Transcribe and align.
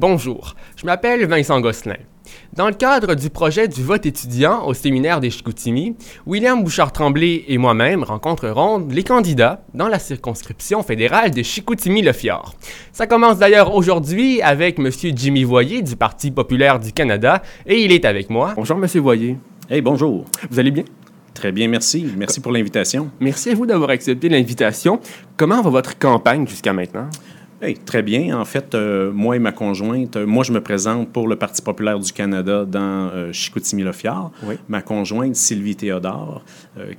Bonjour, 0.00 0.54
je 0.76 0.86
m'appelle 0.86 1.26
Vincent 1.26 1.60
Gosselin. 1.60 1.98
Dans 2.54 2.68
le 2.68 2.72
cadre 2.72 3.14
du 3.14 3.28
projet 3.28 3.68
du 3.68 3.82
vote 3.82 4.06
étudiant 4.06 4.64
au 4.64 4.72
séminaire 4.72 5.20
des 5.20 5.28
Chicoutimi, 5.28 5.94
William 6.24 6.64
Bouchard-Tremblay 6.64 7.44
et 7.48 7.58
moi-même 7.58 8.02
rencontrerons 8.02 8.78
les 8.88 9.04
candidats 9.04 9.62
dans 9.74 9.88
la 9.88 9.98
circonscription 9.98 10.82
fédérale 10.82 11.32
de 11.32 11.42
Chicoutimi-Le-Fjord. 11.42 12.54
Ça 12.94 13.06
commence 13.06 13.36
d'ailleurs 13.36 13.74
aujourd'hui 13.74 14.40
avec 14.40 14.78
M. 14.78 14.88
Jimmy 14.90 15.44
Voyer 15.44 15.82
du 15.82 15.96
Parti 15.96 16.30
populaire 16.30 16.80
du 16.80 16.94
Canada 16.94 17.42
et 17.66 17.84
il 17.84 17.92
est 17.92 18.06
avec 18.06 18.30
moi. 18.30 18.54
Bonjour 18.56 18.78
M. 18.82 18.86
Voyer. 19.02 19.36
Hey, 19.68 19.82
bonjour. 19.82 20.24
Vous 20.50 20.58
allez 20.58 20.70
bien? 20.70 20.84
Très 21.34 21.52
bien, 21.52 21.68
merci. 21.68 22.06
Merci 22.16 22.40
pour 22.40 22.52
l'invitation. 22.52 23.10
Merci 23.20 23.50
à 23.50 23.54
vous 23.54 23.66
d'avoir 23.66 23.90
accepté 23.90 24.30
l'invitation. 24.30 24.98
Comment 25.36 25.60
va 25.60 25.68
votre 25.68 25.98
campagne 25.98 26.48
jusqu'à 26.48 26.72
maintenant? 26.72 27.10
Très 27.84 28.02
bien. 28.02 28.38
En 28.38 28.44
fait, 28.44 28.74
euh, 28.74 29.12
moi 29.12 29.36
et 29.36 29.38
ma 29.38 29.52
conjointe, 29.52 30.16
euh, 30.16 30.26
moi, 30.26 30.44
je 30.44 30.52
me 30.52 30.60
présente 30.60 31.10
pour 31.10 31.28
le 31.28 31.36
Parti 31.36 31.62
populaire 31.62 31.98
du 31.98 32.12
Canada 32.12 32.64
dans 32.64 33.10
euh, 33.12 33.32
Chicoutimi-Le-Fjord. 33.32 34.32
Ma 34.68 34.82
conjointe, 34.82 35.36
Sylvie 35.36 35.76
Théodore, 35.76 36.42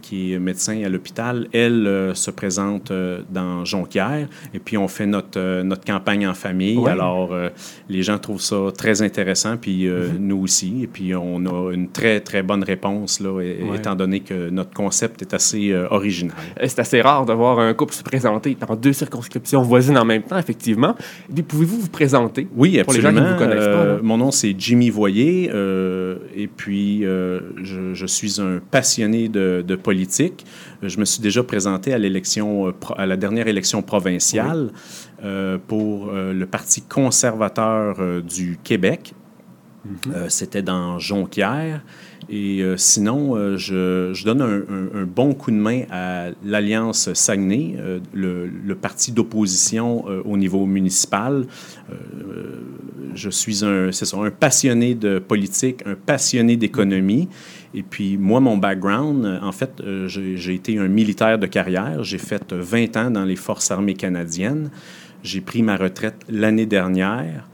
qui 0.02 0.34
est 0.34 0.40
médecin 0.40 0.84
à 0.84 0.90
l'hôpital, 0.90 1.48
elle 1.54 2.12
se 2.14 2.32
présente 2.32 2.92
dans 3.30 3.66
Jonquière. 3.66 4.28
Et 4.54 4.60
puis, 4.60 4.78
on 4.78 4.88
fait 4.88 5.06
notre, 5.06 5.62
notre 5.64 5.86
campagne 5.86 6.28
en 6.28 6.34
famille. 6.34 6.86
Alors, 6.88 7.36
les 7.90 8.04
gens 8.04 8.18
trouvent 8.18 8.42
ça 8.42 8.58
très 8.76 9.02
intéressant, 9.02 9.58
puis 9.58 9.86
mm-hmm. 9.86 10.18
nous 10.20 10.42
aussi. 10.42 10.84
Et 10.84 10.88
puis, 10.88 11.14
on 11.16 11.46
a 11.46 11.73
une 11.73 11.90
très, 11.90 12.20
très 12.20 12.44
bonne 12.44 12.64
réponse, 12.64 13.20
là, 13.20 13.42
étant 13.76 13.96
donné 13.96 14.20
que 14.22 14.50
notre 14.50 14.73
concept 14.73 15.22
est 15.22 15.34
assez 15.34 15.73
original. 15.90 16.36
C'est 16.66 16.80
assez 16.80 17.02
rare 17.02 17.26
de 17.26 17.34
voir 17.34 17.59
un 17.59 17.73
couple 17.73 17.94
se 17.94 18.04
présenter 18.04 18.58
dans 18.68 18.76
deux 18.76 18.94
circonscriptions 18.94 19.62
voisines 19.62 19.98
en 19.98 20.06
même 20.06 20.23
temps, 20.23 20.38
effectivement. 20.38 20.51
Et 21.36 21.44
pouvez-vous 21.44 21.80
vous 21.82 21.90
présenter 21.90 22.48
Oui, 22.56 22.80
absolument. 22.80 22.86
Pour 22.86 22.94
les 22.94 23.02
gens 23.02 23.09
qui 23.09 23.30
ne 23.30 23.34
vous 23.34 23.39
connaissent 23.39 23.66
pas. 23.66 23.84
Euh, 23.84 24.00
mon 24.02 24.17
nom, 24.17 24.31
c'est 24.31 24.56
Jimmy 24.58 24.89
Voyer. 24.89 25.50
Euh, 25.53 26.17
et 26.36 26.48
puis, 26.48 27.06
euh, 27.06 27.39
je, 27.64 28.06
suis 28.06 28.42
un 28.42 28.59
passionné 28.72 29.30
de, 29.30 29.75
politique. 29.75 30.45
Je 30.84 31.00
me 31.00 31.06
suis 31.06 31.22
déjà 31.22 31.44
présenté 31.44 31.94
à 31.94 31.98
l'élection, 31.98 32.73
à 32.98 33.06
la 33.06 33.17
dernière 33.17 33.48
élection 33.48 33.81
provinciale 33.81 34.72
pour 35.67 36.12
le 36.12 36.45
Parti 36.45 36.81
conservateur 36.81 38.22
du 38.22 38.58
Québec. 38.64 39.14
Mhm. 39.86 40.30
C'était 40.30 40.62
dans 40.62 41.00
Jonquière. 41.00 41.81
Et 42.34 42.62
euh, 42.62 42.78
sinon, 42.78 43.36
euh, 43.36 43.58
je, 43.58 44.24
donne 44.24 44.42
un, 44.42 45.04
bon 45.04 45.34
coup 45.34 45.52
de 45.52 45.58
main 45.58 45.82
à 45.92 46.30
l'Alliance 46.46 47.12
Saguenay, 47.14 47.76
euh, 47.78 48.00
le, 48.14 48.76
parti 48.76 49.12
d'opposition 49.12 50.06
au 50.26 50.38
niveau 50.38 50.66
municipal. 50.66 51.46
je 53.14 53.30
suis 53.30 53.66
un, 53.66 53.90
un 53.90 54.32
passionné 54.32 54.96
de 54.96 55.20
politique, 55.20 55.84
un 55.86 55.96
passionné 55.96 56.56
d'économie. 56.56 57.28
Et 57.74 57.84
puis, 57.84 58.18
moi, 58.18 58.40
mon 58.40 58.58
background, 58.58 59.40
en 59.44 59.52
fait, 59.52 59.82
j'ai 60.08 60.56
été 60.56 60.80
un 60.80 60.88
militaire 60.88 61.38
de 61.38 61.48
carrière. 61.48 62.04
J'ai 62.04 62.18
fait 62.18 62.54
20 62.54 62.98
ans 62.98 63.12
dans 63.12 63.26
les 63.26 63.36
Forces 63.36 63.70
armées 63.72 63.94
canadiennes. 63.94 64.72
J'ai 65.22 65.42
pris 65.42 65.62
ma 65.62 65.76
retraite 65.76 66.16
l'année 66.30 66.66
dernière. 66.66 67.50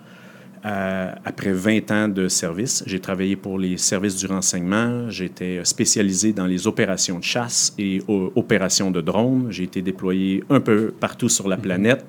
Euh, 0.66 1.11
après 1.25 1.52
20 1.52 1.91
ans 1.91 2.08
de 2.08 2.27
service, 2.27 2.83
j'ai 2.86 3.00
travaillé 3.00 3.36
pour 3.36 3.59
les 3.59 3.77
services 3.77 4.16
du 4.17 4.25
renseignement. 4.25 5.09
J'étais 5.09 5.61
spécialisé 5.64 6.33
dans 6.33 6.45
les 6.45 6.67
opérations 6.67 7.19
de 7.19 7.23
chasse 7.23 7.73
et 7.77 8.02
opérations 8.08 8.91
de 8.91 9.02
drones. 9.02 9.47
J'ai 9.49 9.64
été 9.64 9.81
déployé 9.81 10.44
un 10.49 10.59
peu 10.59 10.94
partout 10.99 11.30
sur 11.30 11.47
la 11.47 11.58
mhm. 11.58 11.61
planète. 11.61 12.05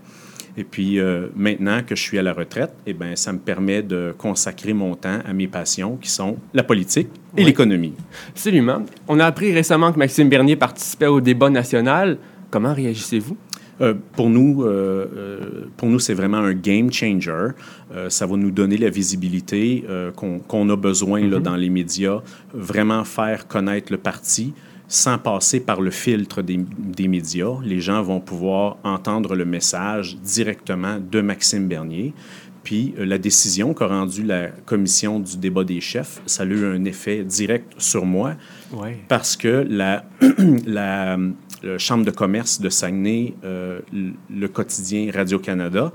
Et 0.56 0.64
puis 0.64 0.98
euh, 0.98 1.28
maintenant 1.36 1.82
que 1.86 1.94
je 1.94 2.02
suis 2.02 2.18
à 2.18 2.22
la 2.22 2.32
retraite, 2.32 2.72
eh 2.84 2.92
ben, 2.92 3.14
ça 3.14 3.32
me 3.32 3.38
permet 3.38 3.80
de 3.80 4.12
consacrer 4.18 4.72
mon 4.72 4.96
temps 4.96 5.20
à 5.24 5.32
mes 5.32 5.46
passions 5.46 5.96
qui 5.96 6.10
sont 6.10 6.36
la 6.52 6.64
politique 6.64 7.08
et 7.36 7.44
l'économie. 7.44 7.94
Absolument. 8.30 8.82
On 9.06 9.20
a 9.20 9.26
appris 9.26 9.52
récemment 9.52 9.92
que 9.92 9.98
Maxime 10.00 10.28
Bernier 10.28 10.56
participait 10.56 11.06
au 11.06 11.20
débat 11.20 11.48
national. 11.48 12.18
Comment 12.50 12.74
réagissez-vous? 12.74 13.36
Euh, 13.80 13.94
pour 14.12 14.28
nous, 14.28 14.62
euh, 14.62 15.08
euh, 15.16 15.38
pour 15.76 15.88
nous, 15.88 15.98
c'est 15.98 16.14
vraiment 16.14 16.38
un 16.38 16.54
game 16.54 16.92
changer. 16.92 17.48
ça 18.08 18.26
va 18.26 18.36
nous 18.36 18.50
donner 18.50 18.76
la 18.76 18.90
visibilité 18.90 19.84
qu'on 20.16 20.70
a 20.70 20.76
besoin 20.76 21.20
là, 21.20 21.38
mm-hmm. 21.38 21.42
dans 21.42 21.56
les 21.56 21.70
médias, 21.70 22.20
vraiment 22.52 23.04
faire 23.04 23.46
connaître 23.48 23.92
le 23.92 23.98
parti 23.98 24.52
sans 24.88 25.18
passer 25.18 25.60
par 25.60 25.80
le 25.80 25.90
filtre 25.90 26.42
des, 26.42 26.58
des 26.78 27.08
médias. 27.08 27.56
Les 27.62 27.80
gens 27.80 28.02
vont 28.02 28.20
pouvoir 28.20 28.78
entendre 28.84 29.34
le 29.34 29.44
message 29.44 30.16
directement 30.16 30.98
de 30.98 31.20
Maxime 31.20 31.68
Bernier. 31.68 32.14
Puis 32.64 32.94
la 32.98 33.18
décision 33.18 33.72
qu'a 33.72 33.86
rendue 33.86 34.22
la 34.22 34.48
commission 34.48 35.20
du 35.20 35.38
débat 35.38 35.64
des 35.64 35.80
chefs, 35.80 36.20
ça 36.26 36.42
a 36.42 36.46
eu 36.46 36.66
un 36.66 36.84
effet 36.84 37.24
direct 37.24 37.72
sur 37.78 38.04
moi 38.04 38.34
parce 39.08 39.36
que 39.36 39.66
la, 39.68 40.04
la 40.66 41.16
le 41.62 41.78
Chambre 41.78 42.04
de 42.04 42.10
commerce 42.10 42.60
de 42.60 42.68
Saguenay, 42.68 43.34
euh, 43.44 43.80
le 43.92 44.48
quotidien 44.48 45.10
Radio-Canada, 45.12 45.92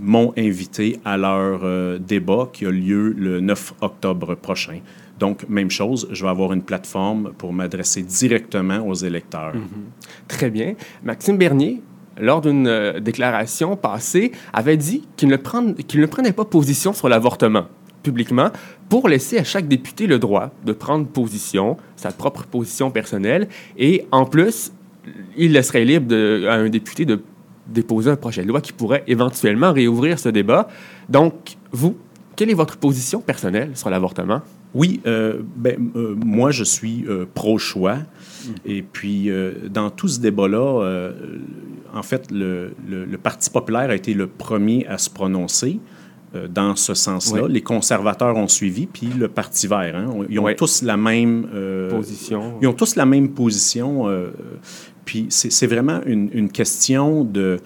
m'ont 0.00 0.32
invité 0.36 0.98
à 1.04 1.16
leur 1.16 1.60
euh, 1.62 1.98
débat 1.98 2.48
qui 2.52 2.66
a 2.66 2.70
lieu 2.70 3.14
le 3.16 3.40
9 3.40 3.74
octobre 3.82 4.34
prochain. 4.34 4.80
Donc, 5.18 5.48
même 5.48 5.70
chose, 5.70 6.08
je 6.10 6.24
vais 6.24 6.30
avoir 6.30 6.52
une 6.52 6.62
plateforme 6.62 7.32
pour 7.36 7.52
m'adresser 7.52 8.02
directement 8.02 8.86
aux 8.86 8.94
électeurs. 8.94 9.54
Mm-hmm. 9.54 10.28
Très 10.28 10.50
bien. 10.50 10.74
Maxime 11.04 11.36
Bernier, 11.36 11.82
lors 12.18 12.40
d'une 12.40 12.66
euh, 12.66 13.00
déclaration 13.00 13.76
passée, 13.76 14.32
avait 14.52 14.76
dit 14.76 15.06
qu'il 15.16 15.28
ne, 15.28 15.36
ne 15.36 16.06
prenait 16.06 16.32
pas 16.32 16.44
position 16.44 16.92
sur 16.92 17.08
l'avortement 17.08 17.66
publiquement 18.02 18.50
pour 18.88 19.08
laisser 19.08 19.38
à 19.38 19.44
chaque 19.44 19.68
député 19.68 20.06
le 20.06 20.18
droit 20.18 20.50
de 20.64 20.72
prendre 20.72 21.06
position, 21.06 21.76
sa 21.96 22.10
propre 22.10 22.44
position 22.44 22.90
personnelle, 22.90 23.48
et 23.78 24.06
en 24.10 24.24
plus, 24.26 24.72
il 25.36 25.52
laisserait 25.52 25.84
libre 25.84 26.14
à 26.48 26.54
un 26.54 26.68
député 26.68 27.04
de 27.04 27.20
déposer 27.66 28.10
un 28.10 28.16
projet 28.16 28.42
de 28.42 28.48
loi 28.48 28.60
qui 28.60 28.72
pourrait 28.72 29.04
éventuellement 29.06 29.72
réouvrir 29.72 30.18
ce 30.18 30.28
débat. 30.28 30.68
Donc, 31.08 31.56
vous, 31.70 31.96
quelle 32.36 32.50
est 32.50 32.54
votre 32.54 32.76
position 32.76 33.20
personnelle 33.20 33.70
sur 33.74 33.90
l'avortement? 33.90 34.42
Oui, 34.74 35.00
euh, 35.06 35.42
ben, 35.56 35.90
euh, 35.96 36.14
moi, 36.24 36.50
je 36.50 36.64
suis 36.64 37.04
euh, 37.06 37.26
pro-choix. 37.34 37.96
Mm. 37.96 38.50
Et 38.64 38.82
puis, 38.82 39.30
dans 39.70 39.90
tout 39.90 40.08
ce 40.08 40.20
débat-là, 40.20 41.12
en 41.94 42.02
fait, 42.02 42.30
le, 42.30 42.72
Parti 43.22 43.50
populaire 43.50 43.90
a 43.90 43.94
été 43.94 44.14
le 44.14 44.26
premier 44.26 44.86
à 44.86 44.98
se 44.98 45.10
prononcer 45.10 45.78
dans 46.48 46.74
ce 46.76 46.94
sens-là. 46.94 47.46
Les 47.46 47.60
conservateurs 47.60 48.34
ont 48.36 48.48
suivi, 48.48 48.86
puis 48.86 49.08
le 49.08 49.28
Parti 49.28 49.66
vert. 49.66 49.94
Hein. 49.94 50.24
ils 50.30 50.40
ont 50.40 50.52
tous 50.54 50.82
la 50.82 50.96
même 50.96 51.46
position. 51.90 52.58
Ils 52.62 52.68
ont 52.68 52.72
tous 52.72 52.96
la 52.96 53.04
même 53.04 53.28
position. 53.28 54.06
Puis 55.04 55.26
c'est 55.30 55.66
vraiment 55.66 56.00
une, 56.06 56.50
question 56.50 57.24
de 57.24 57.58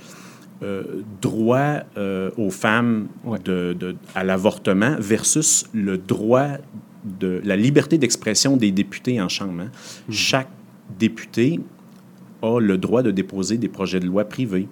euh, 0.62 1.02
droit 1.20 1.80
euh, 1.96 2.30
aux 2.38 2.50
femmes 2.50 3.08
de, 3.44 3.96
à 4.14 4.24
l'avortement 4.24 4.96
versus 4.98 5.66
le 5.74 5.98
droit 5.98 6.48
de 7.04 7.40
la 7.44 7.56
liberté 7.56 7.98
d'expression 7.98 8.56
des 8.56 8.70
députés 8.72 9.20
en 9.20 9.28
Chambre. 9.28 9.60
Hein. 9.60 9.70
Mhm. 10.08 10.14
Chaque 10.14 10.48
député 10.98 11.60
a 12.42 12.58
le 12.58 12.78
droit 12.78 13.02
de 13.02 13.10
déposer 13.10 13.58
des 13.58 13.68
projets 13.68 14.00
de 14.00 14.06
loi 14.06 14.24
privés. 14.24 14.68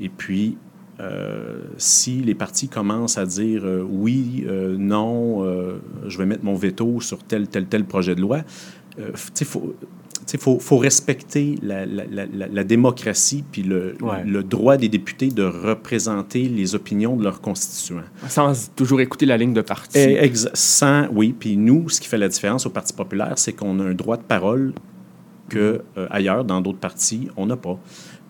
Et 0.00 0.08
puis, 0.08 0.56
euh, 1.00 1.60
si 1.76 2.22
les 2.22 2.34
partis 2.34 2.68
commencent 2.68 3.18
à 3.18 3.26
dire 3.26 3.62
oui, 3.90 4.46
non, 4.78 5.44
je 6.06 6.18
vais 6.18 6.26
mettre 6.26 6.44
mon 6.44 6.54
veto 6.54 7.00
sur 7.00 7.22
tel, 7.22 7.48
tel, 7.48 7.66
tel 7.66 7.84
projet 7.84 8.14
de 8.14 8.20
loi, 8.20 8.42
faut, 9.14 9.74
il 10.32 10.38
faut, 10.38 10.58
faut, 10.58 10.78
respecter 10.78 11.56
la, 11.62 11.86
la, 11.86 12.04
la, 12.06 12.64
démocratie 12.64 13.44
puis 13.50 13.62
le, 13.62 13.96
le, 14.24 14.42
droit 14.42 14.76
des 14.76 14.88
députés 14.88 15.28
de 15.28 15.44
représenter 15.44 16.42
les 16.48 16.74
opinions 16.74 17.16
de 17.16 17.24
leurs 17.24 17.40
constituants. 17.40 18.02
Sans 18.28 18.70
toujours 18.74 19.00
écouter 19.00 19.26
la 19.26 19.36
ligne 19.36 19.52
de 19.52 19.62
parti. 19.62 19.98
Eh, 19.98 20.32
sans, 20.54 21.08
oui. 21.12 21.34
Puis 21.38 21.56
nous, 21.56 21.88
ce 21.88 22.00
qui 22.00 22.08
fait 22.08 22.18
la 22.18 22.28
différence 22.28 22.66
au 22.66 22.70
Parti 22.70 22.92
populaire, 22.92 23.34
c'est 23.36 23.52
qu'on 23.52 23.80
a 23.80 23.84
un 23.84 23.94
droit 23.94 24.16
de 24.16 24.22
parole 24.22 24.72
que 25.48 25.82
euh, 25.96 26.06
ailleurs, 26.10 26.44
dans 26.44 26.60
d'autres 26.60 26.78
partis, 26.78 27.28
on 27.36 27.46
n'a 27.46 27.56
pas. 27.56 27.78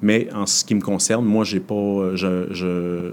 Mais 0.02 0.28
en 0.34 0.44
ce 0.44 0.64
qui 0.64 0.74
me 0.74 0.82
concerne, 0.82 1.24
moi, 1.24 1.44
j'ai 1.44 1.60
pas, 1.60 2.14
je, 2.14 2.48
je, 2.50 3.12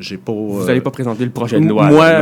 j'ai 0.00 0.18
pas. 0.18 0.32
Vous 0.32 0.66
n'allez 0.66 0.82
pas 0.82 0.90
présenter 0.90 1.24
le 1.24 1.30
projet 1.30 1.58
de 1.58 1.66
loi. 1.66 1.88
Moi, 1.88 2.12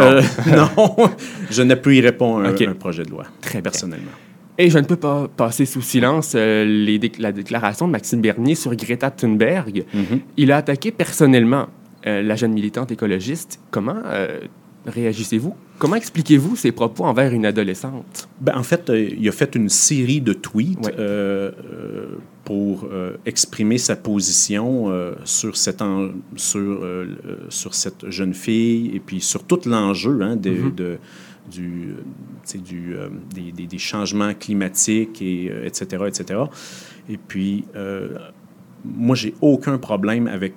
non, 0.46 0.94
euh, 0.98 1.06
je 1.50 1.62
n'appuierai 1.62 2.12
pas 2.12 2.26
un, 2.26 2.44
un, 2.44 2.74
projet 2.74 3.02
de 3.02 3.10
loi. 3.10 3.24
Très 3.40 3.60
personnellement. 3.60 4.12
Et 4.58 4.70
je 4.70 4.78
ne 4.78 4.84
peux 4.84 4.96
pas 4.96 5.28
passer 5.28 5.66
sous 5.66 5.82
silence 5.82 6.32
euh, 6.34 6.64
les 6.64 7.00
la 7.18 7.32
déclaration 7.32 7.86
de 7.86 7.92
Maxime 7.92 8.20
Bernier 8.20 8.54
sur 8.54 8.74
Greta 8.74 9.10
Thunberg. 9.10 9.84
Mm-hmm. 9.94 10.20
Il 10.36 10.52
a 10.52 10.56
attaqué 10.56 10.92
personnellement 10.92 11.66
euh, 12.06 12.22
la 12.22 12.36
jeune 12.36 12.52
militante 12.52 12.90
écologiste. 12.90 13.60
Comment, 13.70 13.96
euh, 14.06 14.40
réagissez-vous? 14.86 15.54
Comment 15.78 15.96
expliquez-vous 15.96 16.56
ces 16.56 16.72
propos 16.72 17.04
envers 17.04 17.34
une 17.34 17.44
adolescente? 17.44 18.28
Ben, 18.40 18.56
en 18.56 18.62
fait, 18.62 18.90
il 18.90 19.28
a 19.28 19.32
fait 19.32 19.54
une 19.54 19.68
série 19.68 20.22
de 20.22 20.32
tweets 20.32 20.90
pour 22.44 22.88
exprimer 23.26 23.76
sa 23.76 23.94
position 23.94 24.90
sur, 25.24 25.54
cette 25.58 25.82
sur, 26.36 26.80
sur 27.50 27.74
cette 27.74 28.08
jeune 28.08 28.32
fille 28.32 28.92
et 28.94 29.00
puis 29.00 29.20
sur 29.20 29.42
tout 29.44 29.60
l'enjeu 29.66 30.22
hein, 30.22 30.36
de, 30.36 30.50
mm-hmm. 30.50 30.74
de, 30.74 30.98
du, 31.50 31.94
du, 32.54 32.96
des, 33.34 33.66
des, 33.66 33.78
changements 33.78 34.34
climatiques, 34.34 35.22
et, 35.22 35.46
etc., 35.64 36.04
etc. 36.06 36.40
Et 37.08 37.16
puis, 37.16 37.64
moi, 38.84 39.16
j'ai 39.16 39.34
aucun 39.40 39.78
problème 39.78 40.26
avec 40.26 40.54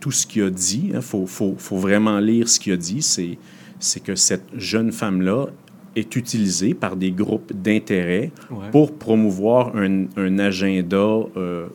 tout 0.00 0.10
ce 0.10 0.26
qu'il 0.26 0.42
a 0.42 0.50
dit. 0.50 0.88
Il 0.90 0.96
hein. 0.96 1.00
faut, 1.00 1.26
faut, 1.26 1.54
faut, 1.58 1.76
vraiment 1.76 2.20
lire 2.20 2.48
ce 2.48 2.60
qu'il 2.60 2.72
a 2.72 2.76
dit. 2.76 3.02
C'est 3.02 3.38
c'est 3.82 4.00
que 4.00 4.14
cette 4.14 4.46
jeune 4.56 4.92
femme-là 4.92 5.48
est 5.96 6.14
utilisée 6.16 6.72
par 6.72 6.96
des 6.96 7.10
groupes 7.10 7.52
d'intérêt 7.52 8.30
pour 8.70 8.94
promouvoir 8.94 9.76
un, 9.76 10.38
agenda 10.38 11.18
euh, 11.36 11.66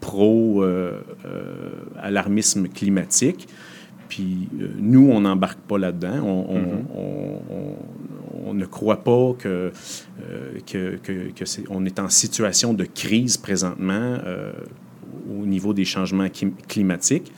pro-alarmisme 0.00 2.64
euh, 2.64 2.68
euh, 2.68 2.72
climatique. 2.72 3.48
Puis 4.08 4.48
nous, 4.78 5.10
on 5.10 5.20
n'embarque 5.22 5.58
pas 5.58 5.78
là-dedans. 5.78 6.22
On, 6.24 6.54
mm-hmm. 6.54 6.84
Ne 8.54 8.66
croit 8.66 9.02
pas 9.04 9.34
que, 9.38 9.72
que, 10.66 10.96
que, 10.96 11.42
est, 11.42 11.64
on 11.70 11.84
est 11.84 11.98
en 11.98 12.08
situation 12.08 12.74
de 12.74 12.84
crise 12.84 13.36
présentement 13.36 14.18
au 15.30 15.46
niveau 15.46 15.72
des 15.72 15.84
changements 15.84 16.28
climatiques. 16.68 17.32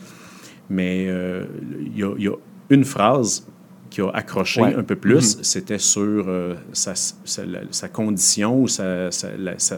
Mais 0.70 1.04
il 1.04 1.96
y, 1.96 2.22
y, 2.22 2.28
a 2.28 2.34
une 2.70 2.84
phrase 2.84 3.46
qui 3.88 4.00
a 4.00 4.10
accroché 4.10 4.62
un 4.62 4.82
peu 4.82 4.96
plus, 4.96 5.36
mhm. 5.36 5.44
c'était 5.44 5.78
sur 5.78 6.28
euh, 6.28 6.54
sa, 6.72 6.94
sa, 6.94 7.88
condition 7.88 8.62
ou 8.62 8.68
sa, 8.68 9.10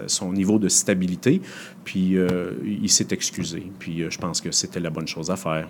son 0.06 0.32
niveau 0.32 0.59
de 0.59 0.69
stabilité. 0.69 1.41
Puis 1.85 2.17
euh, 2.17 2.53
il 2.65 2.91
s'est 2.91 3.09
excusé. 3.11 3.71
Puis 3.79 4.03
euh, 4.03 4.11
je 4.11 4.19
pense 4.19 4.41
que 4.41 4.50
c'était 4.50 4.81
la 4.81 4.91
bonne 4.91 5.09
chose 5.09 5.31
à 5.31 5.37
faire. 5.37 5.69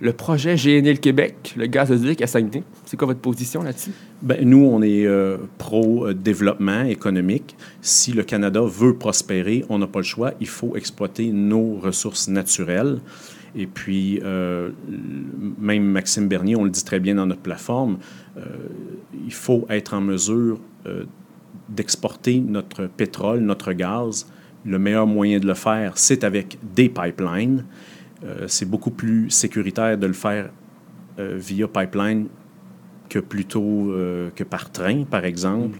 Le 0.00 0.12
projet 0.12 0.56
GNL 0.56 1.00
Québec, 1.00 1.54
le 1.56 1.66
gazoduc 1.66 2.20
à 2.20 2.26
Saguenay, 2.26 2.62
c'est 2.84 2.96
quoi 2.96 3.06
votre 3.06 3.20
position 3.20 3.62
là-dessus? 3.62 3.92
Ben, 4.22 4.46
nous, 4.48 4.64
on 4.64 4.82
est 4.82 5.08
pro-développement 5.58 6.84
économique. 6.84 7.56
Si 7.80 8.12
le 8.12 8.22
Canada 8.22 8.60
veut 8.62 8.96
prospérer, 8.96 9.64
on 9.68 9.78
n'a 9.78 9.86
pas 9.86 10.00
le 10.00 10.04
choix. 10.04 10.32
Il 10.40 10.48
faut 10.48 10.76
exploiter 10.76 11.30
nos 11.32 11.76
ressources 11.76 12.28
naturelles. 12.28 13.00
Et 13.56 13.66
puis, 13.66 14.20
euh, 14.24 14.70
même 15.58 15.84
Maxime 15.84 16.28
Bernier, 16.28 16.56
on 16.56 16.64
le 16.64 16.70
dit 16.70 16.84
très 16.84 16.98
bien 16.98 17.14
dans 17.14 17.26
notre 17.26 17.40
plateforme, 17.40 17.98
euh, 18.36 18.40
il 19.24 19.32
faut 19.32 19.64
être 19.68 19.94
en 19.94 20.00
mesure 20.00 20.58
euh, 20.86 21.04
d'exporter 21.68 22.40
notre 22.40 22.86
pétrole, 22.86 23.40
notre 23.40 23.72
gaz. 23.72 24.26
Le 24.66 24.78
meilleur 24.78 25.06
moyen 25.06 25.38
de 25.38 25.46
le 25.46 25.54
faire, 25.54 25.98
c'est 25.98 26.24
avec 26.24 26.58
des 26.74 26.88
pipelines. 26.88 27.64
C'est 28.46 28.68
beaucoup 28.68 28.90
plus 28.90 29.30
sécuritaire 29.30 29.98
de 29.98 30.06
le 30.06 30.12
faire 30.12 30.50
via 31.18 31.68
pipeline 31.68 32.28
que 33.08 33.18
plutôt 33.18 33.92
que 34.34 34.44
par 34.44 34.70
train, 34.72 35.04
par 35.04 35.24
exemple, 35.24 35.78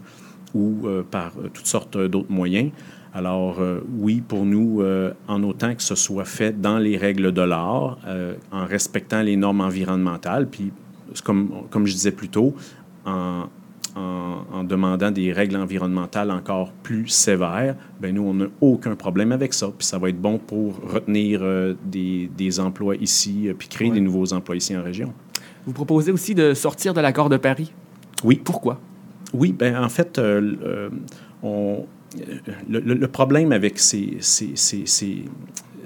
ou 0.54 0.86
par 1.10 1.32
toutes 1.52 1.66
sortes 1.66 1.96
d'autres 1.96 2.30
moyens. 2.30 2.70
Alors, 3.14 3.60
euh, 3.60 3.80
oui, 3.96 4.20
pour 4.20 4.44
nous, 4.44 4.82
euh, 4.82 5.12
en 5.28 5.44
autant 5.44 5.72
que 5.76 5.84
ce 5.84 5.94
soit 5.94 6.24
fait 6.24 6.60
dans 6.60 6.78
les 6.78 6.96
règles 6.96 7.30
de 7.30 7.42
l'art, 7.42 7.98
euh, 8.08 8.34
en 8.50 8.66
respectant 8.66 9.22
les 9.22 9.36
normes 9.36 9.60
environnementales, 9.60 10.48
puis, 10.48 10.72
comme, 11.22 11.62
comme 11.70 11.86
je 11.86 11.92
disais 11.92 12.10
plus 12.10 12.28
tôt, 12.28 12.56
en, 13.06 13.44
en, 13.94 14.64
demandant 14.64 15.10
des 15.10 15.32
règles 15.32 15.56
environnementales 15.56 16.30
encore 16.30 16.72
plus 16.82 17.08
sévères, 17.08 17.76
ben 18.00 18.14
nous, 18.14 18.22
on 18.22 18.34
n'a 18.34 18.46
aucun 18.60 18.96
problème 18.96 19.30
avec 19.30 19.52
ça. 19.52 19.70
Puis 19.76 19.86
ça 19.86 19.98
va 19.98 20.08
être 20.08 20.20
bon 20.20 20.38
pour 20.38 20.80
retenir 20.90 21.42
des, 21.84 22.30
des, 22.36 22.60
emplois 22.60 22.96
ici, 22.96 23.48
puis 23.58 23.68
créer 23.68 23.90
des 23.90 24.00
nouveaux 24.00 24.32
emplois 24.32 24.56
ici 24.56 24.76
en 24.76 24.82
région. 24.82 25.12
Vous 25.66 25.72
proposez 25.72 26.12
aussi 26.12 26.34
de 26.34 26.54
sortir 26.54 26.94
de 26.94 27.00
l'accord 27.00 27.28
de 27.28 27.36
Paris? 27.36 27.72
Oui. 28.22 28.40
Pourquoi? 28.42 28.80
Oui, 29.34 29.52
ben 29.52 29.76
en 29.76 29.88
fait, 29.88 30.20
on, 31.42 31.86
le, 32.68 33.06
problème 33.06 33.52
avec 33.52 33.78
ces, 33.78 34.16
ces, 34.20 34.52
ces, 34.56 35.24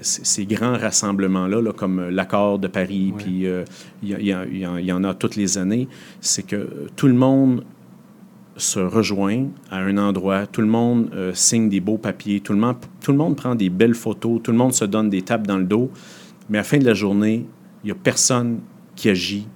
ces 0.01 0.45
grands 0.45 0.77
rassemblements-là, 0.77 1.73
comme 1.73 2.09
l'accord 2.09 2.59
de 2.59 2.67
Paris, 2.67 3.13
puis 3.17 3.47
euh, 3.47 3.63
il 4.03 4.21
y, 4.21 4.91
en 4.91 5.03
a 5.03 5.13
toutes 5.13 5.35
les 5.35 5.57
années, 5.57 5.87
c'est 6.21 6.43
que 6.45 6.87
tout 6.95 7.07
le 7.07 7.13
monde 7.13 7.63
se 8.59 8.79
rejoint 8.79 9.47
à 9.71 9.77
un 9.77 9.97
endroit, 9.97 10.45
tout 10.47 10.61
le 10.61 10.67
monde 10.67 11.09
euh, 11.13 11.33
signe 11.33 11.69
des 11.69 11.79
beaux 11.79 11.97
papiers, 11.97 12.39
tout 12.39 12.53
le, 12.53 12.59
monde, 12.59 12.75
tout 13.01 13.11
le 13.11 13.17
monde 13.17 13.35
prend 13.35 13.55
des 13.55 13.69
belles 13.69 13.95
photos, 13.95 14.41
tout 14.43 14.51
le 14.51 14.57
monde 14.57 14.73
se 14.73 14.85
donne 14.85 15.09
des 15.09 15.21
tapes 15.21 15.47
dans 15.47 15.57
le 15.57 15.63
dos, 15.63 15.89
mais 16.49 16.57
à 16.57 16.61
la 16.61 16.65
fin 16.65 16.77
de 16.77 16.85
la 16.85 16.93
journée, 16.93 17.45
il 17.83 17.87
n'y 17.87 17.91
a 17.91 17.95
personne 17.95 18.59
qui 18.95 19.09
agit, 19.09 19.47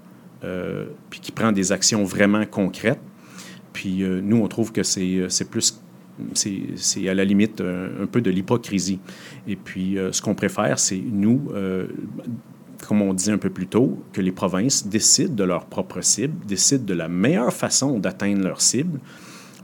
euh, 0.43 0.85
puis 1.09 1.19
qui 1.19 1.31
prend 1.31 1.51
des 1.51 1.71
actions 1.71 2.03
vraiment 2.03 2.45
concrètes. 2.45 3.01
Puis 3.73 4.03
nous, 4.03 4.37
on 4.37 4.47
trouve 4.47 4.71
que 4.71 4.83
c'est 4.83 5.49
plus 5.49 5.83
c'est 6.33 7.09
à 7.09 7.13
la 7.13 7.25
limite 7.25 7.61
un, 7.61 8.05
peu 8.05 8.21
de 8.21 8.29
l'hypocrisie. 8.29 8.99
Et 9.47 9.55
puis, 9.55 9.97
euh, 9.97 10.11
ce 10.11 10.21
qu'on 10.21 10.35
préfère, 10.35 10.79
c'est 10.79 11.01
nous, 11.11 11.49
euh, 11.53 11.87
comme 12.87 13.01
on 13.01 13.13
dit 13.13 13.31
un 13.31 13.37
peu 13.37 13.49
plus 13.49 13.67
tôt, 13.67 13.99
que 14.13 14.21
les 14.21 14.31
provinces 14.31 14.87
décident 14.87 15.33
de 15.33 15.43
leur 15.43 15.65
propre 15.65 16.01
cible, 16.01 16.33
décident 16.47 16.83
de 16.83 16.93
la 16.93 17.07
meilleure 17.07 17.53
façon 17.53 17.99
d'atteindre 17.99 18.43
leur 18.43 18.61
cible, 18.61 18.99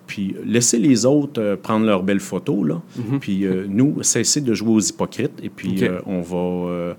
puis 0.07 0.35
laisser 0.43 0.79
les 0.79 1.05
autres 1.05 1.41
euh, 1.41 1.55
prendre 1.55 1.85
leurs 1.85 2.03
belles 2.03 2.19
photos, 2.19 2.67
là, 2.67 2.81
mm-hmm. 2.97 3.19
puis 3.19 3.45
nous, 3.67 4.01
cesser 4.03 4.41
de 4.41 4.53
jouer 4.53 4.71
aux 4.71 4.79
hypocrites, 4.79 5.39
et 5.43 5.49
puis 5.49 5.83
on 6.05 6.21
va... 6.21 6.95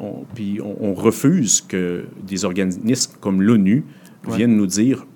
on, 0.00 0.24
puis 0.34 0.60
on, 0.62 0.94
refuse 0.94 1.60
que 1.60 2.04
des 2.26 2.44
organismes 2.44 3.12
comme 3.20 3.42
l'ONU 3.42 3.84
viennent 4.28 4.56
nous 4.56 4.66
dire 4.66 5.06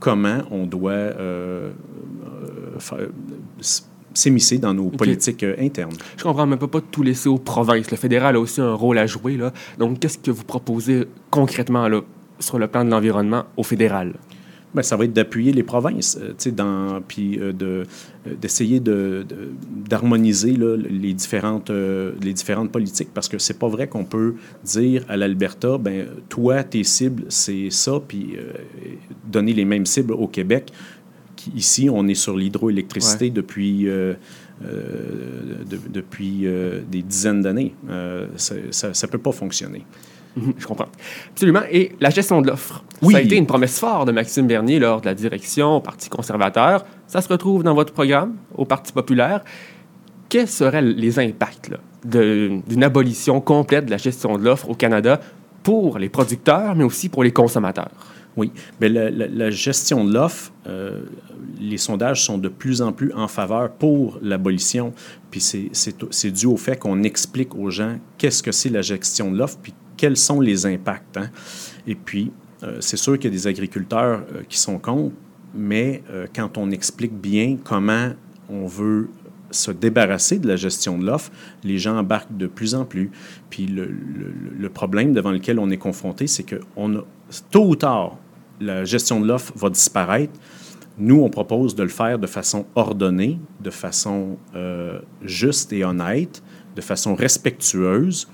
comment 0.00 0.42
on 0.50 0.66
doit 0.66 1.12
s'émisser 4.14 4.58
dans 4.58 4.72
nos 4.72 4.88
politiques 4.88 5.42
euh, 5.42 5.54
internes. 5.58 5.96
Je 6.16 6.22
comprends, 6.22 6.46
mais 6.46 6.52
on 6.52 6.56
ne 6.56 6.60
peut 6.60 6.68
pas 6.68 6.80
tout 6.80 7.02
laisser 7.02 7.28
aux 7.28 7.38
provinces. 7.38 7.90
Le 7.90 7.96
fédéral 7.96 8.36
a 8.36 8.40
aussi 8.40 8.60
un 8.60 8.74
rôle 8.74 8.98
à 8.98 9.06
jouer. 9.06 9.36
Là. 9.36 9.52
Donc, 9.78 9.98
qu'est-ce 9.98 10.18
que 10.18 10.30
vous 10.30 10.44
proposez 10.44 11.04
concrètement 11.30 11.88
là, 11.88 12.00
sur 12.38 12.58
le 12.58 12.68
plan 12.68 12.84
de 12.84 12.90
l'environnement 12.90 13.44
au 13.56 13.64
fédéral? 13.64 14.14
Bien, 14.72 14.82
ça 14.82 14.96
va 14.96 15.04
être 15.04 15.12
d'appuyer 15.12 15.52
les 15.52 15.62
provinces, 15.62 16.18
euh, 16.20 16.50
dans, 16.50 17.00
puis 17.06 17.38
euh, 17.38 17.52
de, 17.52 17.84
d'essayer 18.40 18.80
de, 18.80 19.24
d'harmoniser 19.88 20.56
les, 20.56 21.12
différentes, 21.12 21.70
les 21.70 22.32
différentes 22.32 22.72
politiques, 22.72 23.10
parce 23.14 23.28
que 23.28 23.38
c'est 23.38 23.58
pas 23.58 23.68
vrai 23.68 23.86
qu'on 23.86 24.04
peut 24.04 24.34
dire 24.64 25.04
à 25.08 25.16
l'Alberta, 25.16 25.78
ben 25.78 26.06
toi, 26.28 26.64
tes 26.64 26.82
cibles, 26.82 27.24
c'est 27.28 27.70
ça, 27.70 28.00
puis 28.06 28.36
donner 29.30 29.52
les 29.52 29.64
mêmes 29.64 29.86
cibles 29.86 30.14
au 30.14 30.26
Québec 30.26 30.72
ici, 31.54 31.88
on 31.92 32.06
est 32.08 32.14
sur 32.14 32.36
l'hydroélectricité 32.36 33.30
depuis, 33.30 33.88
euh, 33.88 34.14
euh, 34.64 35.64
depuis 35.88 36.46
euh, 36.46 36.80
des 36.90 37.02
dizaines 37.02 37.42
d'années. 37.42 37.74
ça 38.36 38.54
ne 38.56 39.06
peut 39.06 39.18
pas 39.18 39.32
fonctionner. 39.32 39.84
Mhm, 40.36 40.54
je 40.58 40.66
comprends. 40.66 40.88
Absolument. 41.30 41.62
Et 41.70 41.92
la 42.00 42.10
gestion 42.10 42.42
de 42.42 42.48
l'offre. 42.48 42.82
Oui. 43.02 43.12
Ça 43.12 43.18
a 43.18 43.22
été 43.22 43.36
une 43.36 43.46
promesse 43.46 43.78
forte 43.78 44.08
de 44.08 44.12
Maxime 44.12 44.46
Bernier 44.46 44.80
lors 44.80 45.00
de 45.00 45.06
la 45.06 45.14
direction 45.14 45.76
au 45.76 45.80
Parti 45.80 46.08
conservateur. 46.08 46.84
Ça 47.06 47.20
se 47.20 47.28
retrouve 47.28 47.62
dans 47.62 47.74
votre 47.74 47.92
programme 47.92 48.34
au 48.56 48.64
Parti 48.64 48.92
populaire. 48.92 49.44
Quels 50.28 50.48
seraient 50.48 50.82
les 50.82 51.20
impacts 51.20 51.70
d'une 52.04 52.82
abolition 52.82 53.40
complète 53.40 53.86
de 53.86 53.90
la 53.90 53.96
gestion 53.96 54.36
de 54.36 54.44
l'offre 54.44 54.68
au 54.68 54.74
Canada 54.74 55.20
pour 55.62 55.98
les 55.98 56.08
producteurs, 56.08 56.74
mais 56.74 56.84
aussi 56.84 57.08
pour 57.08 57.22
les 57.22 57.32
consommateurs? 57.32 57.92
Oui, 58.36 58.50
mais 58.80 58.88
la, 58.88 59.50
gestion 59.50 60.04
de 60.04 60.12
l'offre, 60.12 60.52
euh, 60.66 61.02
les 61.60 61.78
sondages 61.78 62.24
sont 62.24 62.36
de 62.36 62.48
plus 62.48 62.82
en 62.82 62.92
plus 62.92 63.12
en 63.14 63.28
faveur 63.28 63.70
pour 63.70 64.18
l'abolition. 64.22 64.92
Puis 65.30 65.40
c'est 65.40 66.30
dû 66.30 66.46
au 66.46 66.56
fait 66.56 66.76
qu'on 66.76 67.02
explique 67.04 67.54
aux 67.54 67.70
gens 67.70 67.98
qu'est-ce 68.18 68.42
que 68.42 68.50
c'est 68.50 68.70
la 68.70 68.82
gestion 68.82 69.30
de 69.30 69.38
l'offre, 69.38 69.58
puis 69.62 69.72
quels 69.96 70.16
sont 70.16 70.40
les 70.40 70.66
impacts. 70.66 71.16
Hein. 71.16 71.30
Et 71.86 71.94
puis, 71.94 72.32
euh, 72.64 72.78
c'est 72.80 72.96
sûr 72.96 73.14
qu'il 73.14 73.30
y 73.30 73.34
a 73.34 73.36
des 73.36 73.46
agriculteurs 73.46 74.24
euh, 74.34 74.42
qui 74.48 74.58
sont 74.58 74.78
contre, 74.78 75.14
mais 75.56 76.02
quand 76.34 76.58
on 76.58 76.72
explique 76.72 77.12
bien 77.12 77.58
comment 77.62 78.10
on 78.48 78.66
veut 78.66 79.08
se 79.52 79.70
débarrasser 79.70 80.40
de 80.40 80.48
la 80.48 80.56
gestion 80.56 80.98
de 80.98 81.06
l'offre, 81.06 81.30
les 81.62 81.78
gens 81.78 81.96
embarquent 81.96 82.36
de 82.36 82.48
plus 82.48 82.74
en 82.74 82.84
plus. 82.84 83.12
Puis 83.50 83.66
le, 83.66 83.88
le 84.58 84.68
problème 84.68 85.12
devant 85.12 85.30
lequel 85.30 85.60
on 85.60 85.70
est 85.70 85.76
confronté, 85.76 86.26
c'est 86.26 86.42
que 86.42 86.56
on 86.74 86.96
a, 86.96 87.04
tôt 87.50 87.68
ou 87.68 87.76
tard, 87.76 88.18
la 88.60 88.84
gestion 88.84 89.20
de 89.20 89.26
l'offre 89.26 89.52
va 89.56 89.70
disparaître. 89.70 90.32
Nous, 90.96 91.20
on 91.20 91.28
propose 91.28 91.74
de 91.74 91.82
le 91.82 91.88
faire 91.88 92.18
de 92.18 92.26
façon 92.26 92.66
ordonnée, 92.74 93.38
de 93.60 93.70
façon 93.70 94.38
euh, 94.54 95.00
juste 95.22 95.72
et 95.72 95.84
honnête, 95.84 96.42
de 96.76 96.80
façon 96.80 97.14
respectueuse. 97.14 98.28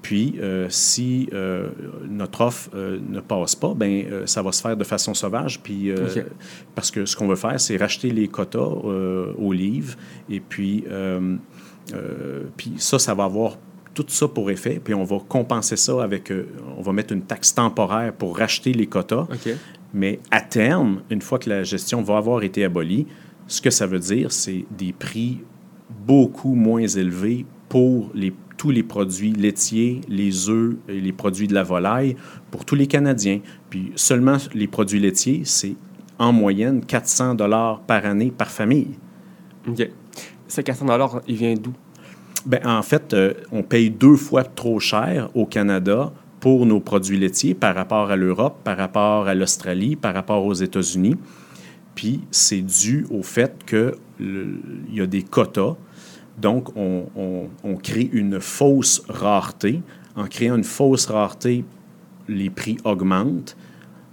puis, 0.00 0.38
si 0.68 1.28
notre 2.08 2.40
offre 2.42 2.70
ne 2.74 3.20
passe 3.20 3.54
pas, 3.54 3.74
ben 3.74 4.26
ça 4.26 4.42
va 4.42 4.52
se 4.52 4.62
faire 4.62 4.76
de 4.76 4.84
façon 4.84 5.14
sauvage. 5.14 5.60
Puis, 5.62 5.92
Parce 6.74 6.90
que 6.90 7.04
ce 7.04 7.16
qu'on 7.16 7.28
veut 7.28 7.36
faire, 7.36 7.60
c'est 7.60 7.76
racheter 7.76 8.10
les 8.10 8.28
quotas 8.28 8.58
aux 8.58 9.52
livres. 9.52 9.96
Et 10.28 10.40
puis, 10.40 10.84
puis 12.56 12.72
ça, 12.78 12.98
ça 12.98 13.14
va 13.14 13.24
avoir 13.24 13.56
tout 13.94 14.04
ça 14.08 14.28
pour 14.28 14.50
effet, 14.50 14.80
puis 14.82 14.94
on 14.94 15.04
va 15.04 15.18
compenser 15.28 15.76
ça 15.76 16.02
avec, 16.02 16.30
euh, 16.30 16.48
on 16.76 16.82
va 16.82 16.92
mettre 16.92 17.12
une 17.12 17.22
taxe 17.22 17.54
temporaire 17.54 18.12
pour 18.12 18.38
racheter 18.38 18.72
les 18.72 18.86
quotas. 18.86 19.26
Mais 19.94 20.20
à 20.30 20.40
terme, 20.40 21.02
une 21.10 21.20
fois 21.20 21.38
que 21.38 21.50
la 21.50 21.64
gestion 21.64 22.02
va 22.02 22.16
avoir 22.16 22.42
été 22.42 22.64
abolie, 22.64 23.06
ce 23.46 23.60
que 23.60 23.70
ça 23.70 23.86
veut 23.86 23.98
dire, 23.98 24.32
c'est 24.32 24.64
des 24.70 24.92
prix 24.92 25.40
beaucoup 26.06 26.54
moins 26.54 26.86
élevés 26.86 27.44
pour 27.68 28.10
les, 28.14 28.32
tous 28.56 28.70
les 28.70 28.82
produits 28.82 29.32
laitiers, 29.32 30.00
les 30.08 30.48
œufs 30.48 30.76
et 30.88 31.00
les 31.00 31.12
produits 31.12 31.46
de 31.46 31.54
la 31.54 31.62
volaille 31.62 32.16
pour 32.50 32.64
tous 32.64 32.74
les 32.74 32.86
Canadiens. 32.86 33.40
Puis 33.68 33.92
seulement 33.96 34.38
les 34.54 34.66
produits 34.66 35.00
laitiers, 35.00 35.42
c'est 35.44 35.74
en 36.18 36.32
moyenne 36.32 36.84
400 36.84 37.34
dollars 37.34 37.80
par 37.80 38.06
année 38.06 38.30
par 38.30 38.50
famille. 38.50 38.98
OK. 39.68 39.88
Ce 40.48 40.60
400 40.60 40.86
dollars, 40.86 41.20
il 41.26 41.36
vient 41.36 41.54
d'où? 41.54 41.72
Bien, 42.44 42.60
en 42.64 42.82
fait, 42.82 43.14
euh, 43.14 43.34
on 43.52 43.62
paye 43.62 43.90
deux 43.90 44.16
fois 44.16 44.44
trop 44.44 44.80
cher 44.80 45.30
au 45.34 45.46
Canada 45.46 46.12
pour 46.40 46.66
nos 46.66 46.80
produits 46.80 47.18
laitiers 47.18 47.54
par 47.54 47.74
rapport 47.74 48.10
à 48.10 48.16
l'Europe, 48.16 48.58
par 48.64 48.76
rapport 48.76 49.28
à 49.28 49.34
l'Australie, 49.34 49.94
par 49.94 50.12
rapport 50.12 50.44
aux 50.44 50.54
États-Unis. 50.54 51.16
Puis 51.94 52.20
c'est 52.30 52.62
dû 52.62 53.06
au 53.10 53.22
fait 53.22 53.64
qu'il 53.64 54.58
y 54.92 55.00
a 55.00 55.06
des 55.06 55.22
quotas. 55.22 55.76
Donc, 56.38 56.70
on, 56.76 57.76
crée 57.82 58.08
une 58.12 58.40
fausse 58.40 59.02
rareté. 59.08 59.82
En 60.16 60.26
créant 60.26 60.56
une 60.56 60.64
fausse 60.64 61.06
rareté, 61.06 61.64
les 62.28 62.50
prix 62.50 62.76
augmentent, 62.84 63.56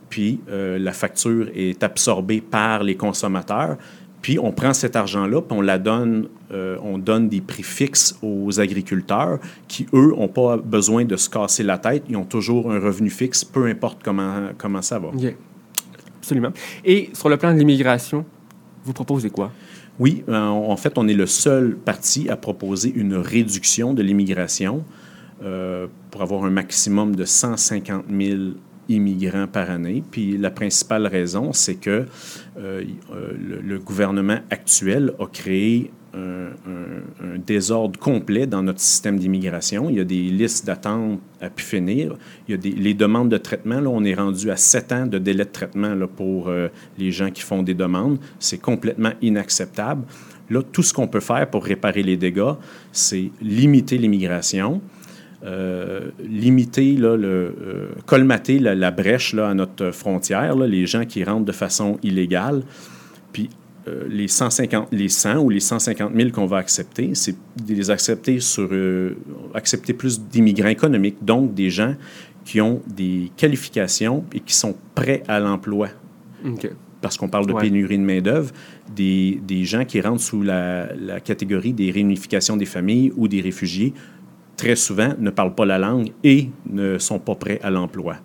puis 0.10 0.40
euh, 0.50 0.78
la 0.80 0.92
facture 0.92 1.50
est 1.56 1.84
absorbée 1.84 2.42
par 2.42 2.84
les 2.84 2.96
consommateurs. 2.96 3.78
Puis 4.22 4.38
on 4.40 4.52
prend 4.52 4.74
cet 4.74 4.96
argent-là, 4.96 5.42
puis 5.42 5.58
on 5.58 5.62
la 5.62 5.78
donne, 5.78 6.28
euh, 6.52 6.78
on 6.84 6.98
donne 6.98 7.30
des 7.30 7.42
prix 7.42 7.64
fixes 7.64 8.18
aux 8.22 8.60
agriculteurs 8.60 9.40
qui, 9.68 9.88
eux, 9.94 10.14
n'ont 10.18 10.28
pas 10.28 10.58
besoin 10.58 11.06
de 11.06 11.16
se 11.16 11.30
casser 11.30 11.64
la 11.64 11.78
tête. 11.78 12.04
Ils 12.10 12.18
ont 12.18 12.26
toujours 12.26 12.72
un 12.72 12.80
revenu 12.80 13.10
fixe, 13.10 13.46
peu 13.46 13.68
importe 13.68 14.00
comment, 14.04 14.50
comment 14.58 14.82
ça 14.82 15.00
va. 15.00 15.10
Absolument. 16.18 16.52
Et 16.84 17.10
sur 17.14 17.30
le 17.30 17.38
plan 17.38 17.54
de 17.54 17.60
l'immigration, 17.60 18.26
vous 18.84 18.94
proposez 18.94 19.30
quoi? 19.30 19.52
Oui, 20.00 20.24
euh, 20.30 20.38
en 20.38 20.78
fait, 20.78 20.98
on 20.98 21.08
est 21.08 21.14
le 21.14 21.26
seul 21.26 21.76
parti 21.76 22.30
à 22.30 22.38
proposer 22.38 22.92
une 22.96 23.16
réduction 23.16 23.94
de 23.94 24.02
l'immigration 24.02 24.86
euh, 25.44 25.88
pour 26.12 26.22
avoir 26.22 26.44
un 26.44 26.50
maximum 26.50 27.16
de 27.16 27.26
150 27.26 28.06
000 28.10 28.40
immigrants 28.90 29.48
par 29.48 29.70
année. 29.70 30.04
Puis 30.12 30.38
la 30.38 30.52
principale 30.52 31.08
raison, 31.08 31.54
c'est 31.54 31.76
que 31.76 32.06
euh, 32.58 32.84
le, 33.64 33.80
gouvernement 33.80 34.40
actuel 34.50 35.14
a 35.20 35.28
créé 35.28 35.92
un, 36.14 37.38
désordre 37.46 37.98
complet 38.00 38.48
dans 38.48 38.64
notre 38.64 38.80
système 38.80 39.18
d'immigration. 39.18 39.90
Il 39.90 39.98
y 39.98 40.00
a 40.00 40.04
des 40.04 40.24
listes 40.24 40.66
d'attente 40.66 41.20
à 41.40 41.50
pu 41.50 41.64
finir. 41.64 42.16
Il 42.48 42.52
y 42.52 42.54
a 42.56 42.58
des, 42.58 42.72
les 42.72 42.94
demandes 42.94 43.30
de 43.30 43.38
traitement. 43.38 43.80
Là, 43.80 43.90
on 43.90 44.04
est 44.04 44.16
rendu 44.16 44.52
à 44.52 44.56
sept 44.56 44.92
ans 44.92 45.06
de 45.06 45.18
délai 45.18 45.46
de 45.46 45.50
traitement 45.50 45.96
là, 45.96 46.08
pour 46.08 46.50
euh, 46.50 46.68
les 46.98 47.12
gens 47.12 47.32
qui 47.32 47.42
font 47.42 47.64
des 47.64 47.74
demandes. 47.76 48.18
C'est 48.40 48.58
complètement 48.58 49.12
inacceptable. 49.22 50.04
Là, 50.50 50.62
tout 50.64 50.84
ce 50.84 50.94
qu'on 50.94 51.08
peut 51.08 51.20
faire 51.20 51.50
pour 51.50 51.64
réparer 51.64 52.04
les 52.04 52.18
dégâts, 52.18 52.54
c'est 52.92 53.30
limiter 53.42 53.98
l'immigration 53.98 54.82
euh, 55.46 56.10
limiter, 56.20 56.98
là, 56.98 57.16
le, 57.16 57.28
euh, 57.28 57.88
colmater 58.06 58.60
la, 58.60 58.92
brèche 58.92 59.34
là, 59.34 59.48
à 59.48 59.54
notre 59.54 59.92
frontière, 59.92 60.54
là, 60.54 60.68
les 60.68 60.86
gens 60.86 61.06
qui 61.06 61.24
rentrent 61.24 61.46
de 61.46 61.54
façon 61.54 61.98
illégale. 62.04 62.64
Puis 63.32 63.50
euh, 63.88 64.04
les, 64.10 64.28
150, 64.28 64.90
les 64.92 65.08
100 65.08 65.38
ou 65.38 65.50
les 65.50 65.62
150 65.62 66.14
000 66.14 66.32
qu'on 66.32 66.46
va 66.46 66.58
accepter, 66.58 67.12
c'est 67.14 67.36
de 67.66 67.74
les 67.74 67.90
accepter 67.90 68.42
sur 68.42 68.70
accepter 69.54 69.94
plus 69.94 70.20
d'immigrants 70.22 70.68
économiques, 70.68 71.24
donc 71.24 71.54
des 71.54 71.70
gens 71.70 71.96
qui 72.44 72.60
ont 72.60 72.82
des 72.88 73.32
qualifications 73.38 74.26
et 74.34 74.42
qui 74.42 74.54
sont 74.54 74.76
prêts 74.94 75.24
à 75.30 75.40
l'emploi. 75.40 75.88
Parce 77.02 77.16
qu'on 77.16 77.30
parle 77.30 77.46
de 77.46 77.54
pénurie 77.54 77.98
de 77.98 78.04
main-d'œuvre, 78.04 78.52
des, 78.94 79.40
des, 79.48 79.64
gens 79.64 79.86
qui 79.86 80.02
rentrent 80.02 80.22
sous 80.22 80.42
la, 80.42 80.94
la 80.96 81.22
catégorie 81.22 81.72
des 81.72 81.92
réunifications 81.92 82.58
des 82.58 82.66
familles 82.66 83.14
ou 83.16 83.30
des 83.30 83.40
réfugiés 83.40 83.94
très 84.60 84.76
souvent 84.76 85.14
ne 85.18 85.30
parlent 85.30 85.56
pas 85.56 85.66
la 85.66 85.78
langue 85.80 86.12
et 86.22 86.50
ne 86.70 86.98
sont 86.98 87.18
pas 87.18 87.36
prêts 87.36 87.60
à 87.64 87.70
l'emploi. 87.70 88.18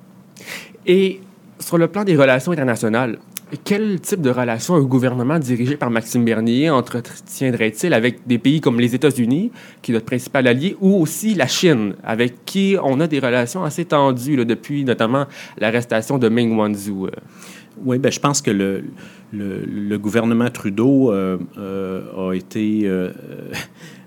Et 0.84 1.20
sur 1.60 1.78
le 1.78 1.86
plan 1.86 2.02
des 2.02 2.16
relations 2.16 2.50
internationales, 2.50 3.18
quel 3.62 4.00
type 4.00 4.20
de 4.20 4.30
relation 4.30 4.74
un 4.74 4.82
gouvernement 4.82 5.38
dirigé 5.38 5.76
par 5.76 5.90
Maxime 5.90 6.24
Bernier 6.24 6.70
entretiendrait-il 6.70 7.94
avec 7.94 8.26
des 8.26 8.38
pays 8.38 8.60
comme 8.60 8.80
les 8.80 8.96
États-Unis, 8.96 9.52
qui 9.80 9.92
est 9.92 9.94
notre 9.94 10.06
principal 10.06 10.48
allié, 10.48 10.76
ou 10.80 10.96
aussi 11.00 11.34
la 11.34 11.46
Chine, 11.46 11.94
avec 12.02 12.44
qui 12.44 12.76
on 12.82 12.98
a 12.98 13.06
des 13.06 13.20
relations 13.20 13.62
assez 13.62 13.84
tendues 13.84 14.44
depuis 14.44 14.84
notamment 14.84 15.26
l'arrestation 15.58 16.18
de 16.18 16.28
Meng 16.28 16.56
Wanzhou? 16.56 17.10
Oui, 17.84 17.98
ben, 17.98 18.10
je 18.10 18.18
pense 18.18 18.42
que 18.42 18.50
le, 18.50 18.84
le, 19.32 19.98
gouvernement 19.98 20.50
Trudeau 20.50 21.12
euh, 21.12 21.38
euh, 21.58 22.30
a 22.30 22.34
été 22.34 22.82
euh, 22.84 23.10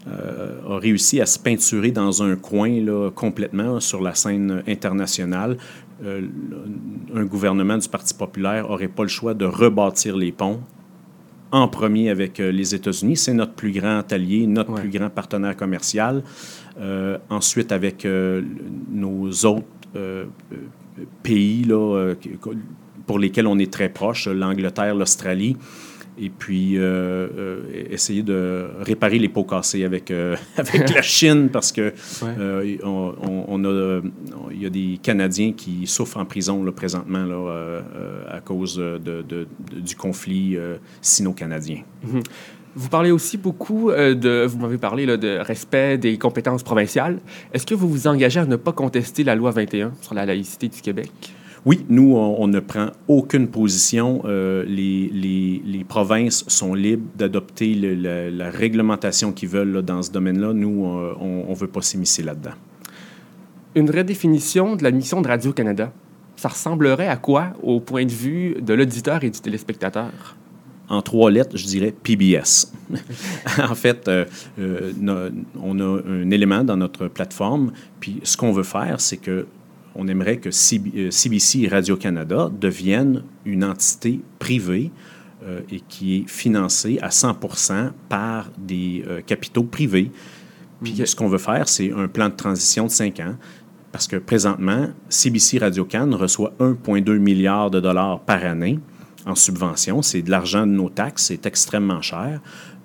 a 0.07 0.77
réussi 0.77 1.21
à 1.21 1.25
se 1.25 1.39
peinturer 1.39 1.91
dans 1.91 2.23
un 2.23 2.35
coin 2.35 2.69
là, 2.81 3.09
complètement 3.11 3.79
sur 3.79 4.01
la 4.01 4.15
scène 4.15 4.63
internationale. 4.67 5.57
Euh, 6.03 6.21
un 7.15 7.25
gouvernement 7.25 7.77
du 7.77 7.89
Parti 7.89 8.13
populaire 8.13 8.67
n'aurait 8.67 8.87
pas 8.87 9.03
le 9.03 9.09
choix 9.09 9.33
de 9.33 9.45
rebâtir 9.45 10.15
les 10.15 10.31
ponts 10.31 10.61
en 11.51 11.67
premier 11.67 12.09
avec 12.09 12.39
euh, 12.39 12.51
les 12.51 12.75
États-Unis. 12.75 13.17
C'est 13.17 13.33
notre 13.33 13.53
plus 13.53 13.71
grand 13.71 14.11
allié, 14.11 14.45
notre 14.45 14.73
plus 14.73 14.89
grand 14.89 15.09
partenaire 15.09 15.55
commercial. 15.55 16.23
ensuite, 17.29 17.71
avec 17.71 18.07
nos 18.91 19.31
autres 19.45 19.65
pays 21.23 21.63
là, 21.63 22.13
pour 23.07 23.17
lesquels 23.17 23.47
on 23.47 23.57
est 23.57 23.71
très 23.71 23.89
proche, 23.89 24.27
l'Angleterre, 24.27 24.93
l'Australie 24.93 25.57
et 26.19 26.29
puis 26.29 26.77
euh, 26.77 27.27
euh, 27.37 27.61
essayer 27.89 28.23
de 28.23 28.67
réparer 28.79 29.19
les 29.19 29.29
pots 29.29 29.43
cassés 29.43 29.83
avec, 29.83 30.11
euh, 30.11 30.35
avec 30.57 30.89
la 30.93 31.01
Chine 31.03 31.49
parce 31.49 31.71
que 31.71 31.93
on, 32.83 33.63
a, 33.65 34.01
il 34.51 34.61
y 34.61 34.65
a 34.65 34.69
des 34.69 34.99
Canadiens 35.01 35.53
qui 35.53 35.85
souffrent 35.87 36.17
en 36.17 36.25
prison 36.25 36.63
là, 36.63 36.71
présentement 36.71 37.25
là, 37.25 37.81
à 38.29 38.39
cause 38.39 38.77
de, 38.77 39.47
du 39.73 39.95
conflit 39.95 40.57
sino-canadien. 41.01 41.83
Mhm. 42.03 42.21
Vous 42.75 42.89
parlez 42.89 43.09
aussi 43.09 43.37
beaucoup 43.37 43.91
de, 43.91 44.45
vous 44.45 44.59
m'avez 44.59 44.77
parlé 44.77 45.05
là, 45.05 45.17
de 45.17 45.39
respect 45.39 45.97
des 45.97 46.17
compétences 46.17 46.61
provinciales. 46.61 47.19
Est-ce 47.51 47.65
que 47.65 47.73
vous 47.73 47.89
vous 47.89 48.07
engagez 48.07 48.39
à 48.39 48.45
ne 48.45 48.55
pas 48.55 48.71
contester 48.71 49.23
la 49.23 49.35
loi 49.35 49.51
21 49.51 49.93
sur 50.01 50.13
la 50.13 50.25
laïcité 50.25 50.67
du 50.67 50.81
Québec? 50.81 51.11
Oui, 51.67 51.85
nous, 51.89 52.15
on, 52.15 52.47
ne 52.47 52.61
prend 52.61 52.91
aucune 53.09 53.49
position. 53.49 54.21
Euh, 54.23 54.63
les, 54.65 55.11
les, 55.65 55.83
provinces 55.83 56.45
sont 56.47 56.73
libres 56.73 57.03
d'adopter 57.17 57.75
la, 57.75 58.49
réglementation 58.49 59.33
qu'ils 59.33 59.49
veulent 59.49 59.81
dans 59.81 60.01
ce 60.01 60.09
domaine-là. 60.09 60.53
Nous, 60.53 60.85
euh, 60.85 61.13
on 61.19 61.49
ne 61.49 61.55
veut 61.55 61.67
pas 61.67 61.81
s'immiscer 61.81 62.23
là-dedans. 62.23 62.53
Une 63.75 63.91
redéfinition 63.91 64.77
de 64.77 64.83
la 64.83 64.91
mission 64.91 65.19
de 65.21 65.27
Radio-Canada, 65.27 65.91
ça 66.37 66.47
ressemblerait 66.47 67.09
à 67.09 67.17
quoi 67.17 67.47
au 67.61 67.81
point 67.81 68.05
de 68.05 68.13
vue 68.13 68.55
de 68.61 68.73
l'auditeur 68.73 69.25
et 69.25 69.29
du 69.29 69.41
téléspectateur? 69.41 70.37
en 70.89 71.01
trois 71.01 71.29
lettres, 71.29 71.57
je 71.57 71.65
dirais 71.65 71.91
PBS. 71.91 72.71
en 73.59 73.75
fait, 73.75 74.07
euh, 74.07 74.23
on 75.61 75.79
a 75.81 76.01
un 76.07 76.31
élément 76.31 76.63
dans 76.63 76.77
notre 76.77 77.09
plateforme, 77.09 77.73
puis 77.99 78.21
ce 78.23 78.37
qu'on 78.37 78.53
veut 78.53 78.63
faire, 78.63 79.01
c'est 79.01 79.17
que 79.17 79.47
on 79.97 80.07
aimerait 80.07 80.37
que 80.37 80.51
CBC 80.51 81.59
euh, 81.59 81.63
et 81.63 81.67
Radio-Canada 81.67 82.49
deviennent 82.53 83.23
une 83.45 83.63
entité 83.63 84.21
privée 84.39 84.91
euh, 85.43 85.61
et 85.71 85.81
qui 85.81 86.17
est 86.17 86.29
financée 86.29 86.99
à 87.01 87.11
100 87.11 87.39
par 88.07 88.49
des 88.57 89.03
euh, 89.07 89.21
capitaux 89.21 89.63
privés. 89.63 90.11
Puis 90.83 91.01
ce 91.03 91.15
qu'on 91.15 91.27
veut 91.27 91.39
faire, 91.39 91.67
c'est 91.67 91.91
un 91.91 92.07
plan 92.07 92.29
de 92.29 92.35
transition 92.35 92.85
de 92.85 92.91
cinq 92.91 93.19
ans. 93.19 93.35
Parce 93.91 94.07
que 94.07 94.17
présentement, 94.17 94.89
CBC 95.09 95.57
Radio-Can 95.57 96.11
reçoit 96.15 96.53
1,2 96.59 97.17
milliard 97.17 97.71
de 97.71 97.79
dollars 97.79 98.19
par 98.19 98.45
année 98.45 98.79
en 99.25 99.33
subvention. 99.33 100.03
C'est 100.03 100.21
de 100.21 100.29
l'argent 100.29 100.67
de 100.67 100.71
nos 100.71 100.89
taxes, 100.89 101.25
c'est 101.25 101.45
extrêmement 101.47 102.01
cher. 102.01 102.39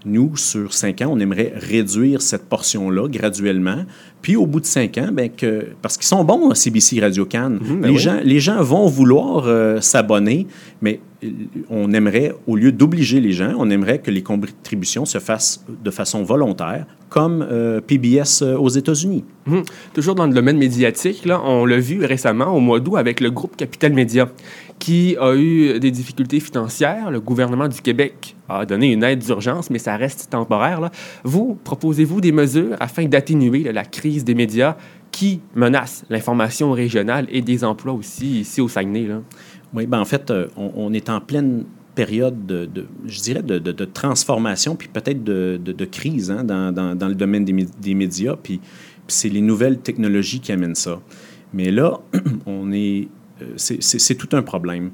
Nous, 0.04 0.36
sur 0.36 0.72
cinq 0.74 1.00
ans, 1.02 1.10
on 1.12 1.20
aimerait 1.20 1.52
réduire 1.54 2.22
cette 2.22 2.48
portion-là 2.48 3.08
graduellement. 3.08 3.84
Puis 4.20 4.36
au 4.36 4.46
bout 4.46 4.60
de 4.60 4.66
cinq 4.66 4.98
ans, 4.98 5.08
ben, 5.12 5.30
que, 5.30 5.68
parce 5.80 5.96
qu'ils 5.96 6.06
sont 6.06 6.24
bons, 6.24 6.54
CBC 6.54 7.00
Radio 7.00 7.26
Can, 7.26 7.50
mhm, 7.50 7.80
ben 7.80 7.90
les, 7.90 7.98
gens, 7.98 8.18
les 8.22 8.40
gens 8.40 8.62
vont 8.62 8.86
vouloir 8.86 9.44
euh, 9.46 9.80
s'abonner, 9.80 10.46
mais 10.80 11.00
euh, 11.24 11.28
on 11.70 11.92
aimerait, 11.92 12.32
au 12.46 12.56
lieu 12.56 12.72
d'obliger 12.72 13.20
les 13.20 13.32
gens, 13.32 13.52
on 13.58 13.68
aimerait 13.70 13.98
que 13.98 14.10
les 14.10 14.22
contributions 14.22 15.04
se 15.04 15.18
fassent 15.18 15.64
de 15.68 15.90
façon 15.90 16.22
volontaire, 16.22 16.86
comme 17.08 17.46
euh, 17.50 17.80
PBS 17.80 18.42
aux 18.42 18.68
États-Unis. 18.68 19.24
Mhm. 19.46 19.62
Toujours 19.94 20.14
dans 20.14 20.26
le 20.26 20.34
domaine 20.34 20.56
médiatique, 20.56 21.24
là, 21.24 21.40
on 21.44 21.64
l'a 21.66 21.78
vu 21.78 22.04
récemment 22.04 22.56
au 22.56 22.60
mois 22.60 22.80
d'août 22.80 22.96
avec 22.96 23.20
le 23.20 23.30
groupe 23.30 23.56
Capital 23.56 23.92
Média 23.92 24.28
qui 24.78 25.16
a 25.20 25.34
eu 25.36 25.78
des 25.78 25.92
difficultés 25.92 26.40
financières. 26.40 27.10
Le 27.12 27.20
gouvernement 27.20 27.68
du 27.68 27.80
Québec 27.80 28.34
a 28.60 28.66
donné 28.66 28.92
une 28.92 29.02
aide 29.02 29.20
d'urgence, 29.20 29.70
mais 29.70 29.78
ça 29.78 29.96
reste 29.96 30.30
temporaire. 30.30 30.90
Vous, 31.24 31.58
proposez-vous 31.64 32.20
des 32.20 32.32
mesures 32.32 32.76
afin 32.80 33.04
d'atténuer 33.06 33.72
la 33.72 33.84
crise 33.84 34.24
des 34.24 34.34
médias 34.34 34.76
qui 35.10 35.40
menace 35.54 36.04
l'information 36.08 36.72
régionale 36.72 37.26
et 37.30 37.42
des 37.42 37.64
emplois 37.64 37.92
aussi 37.92 38.40
ici 38.40 38.60
au 38.60 38.68
Saguenay? 38.68 39.08
Oui, 39.74 39.86
ben 39.86 40.00
en 40.00 40.04
fait, 40.04 40.30
euh, 40.30 40.48
on, 40.56 40.92
est 40.92 41.08
en 41.08 41.20
pleine 41.20 41.64
période 41.94 42.46
de, 42.46 42.68
je 43.06 43.20
dirais, 43.20 43.42
de, 43.42 43.84
transformation, 43.84 44.76
puis 44.76 44.88
peut-être 44.88 45.22
de, 45.22 45.84
crise 45.84 46.30
hein, 46.30 46.44
dans, 46.44 47.08
le 47.08 47.14
domaine 47.14 47.44
des, 47.44 47.94
médias, 47.94 48.36
puis, 48.42 48.60
c'est 49.08 49.28
les 49.28 49.40
nouvelles 49.42 49.78
technologies 49.78 50.40
qui 50.40 50.52
amènent 50.52 50.74
ça. 50.74 51.00
Mais 51.52 51.70
là, 51.70 52.00
on 52.46 52.72
est 52.72 53.08
euh, 53.42 53.54
c'est 53.56 54.14
tout 54.14 54.34
un 54.36 54.42
problème 54.42 54.90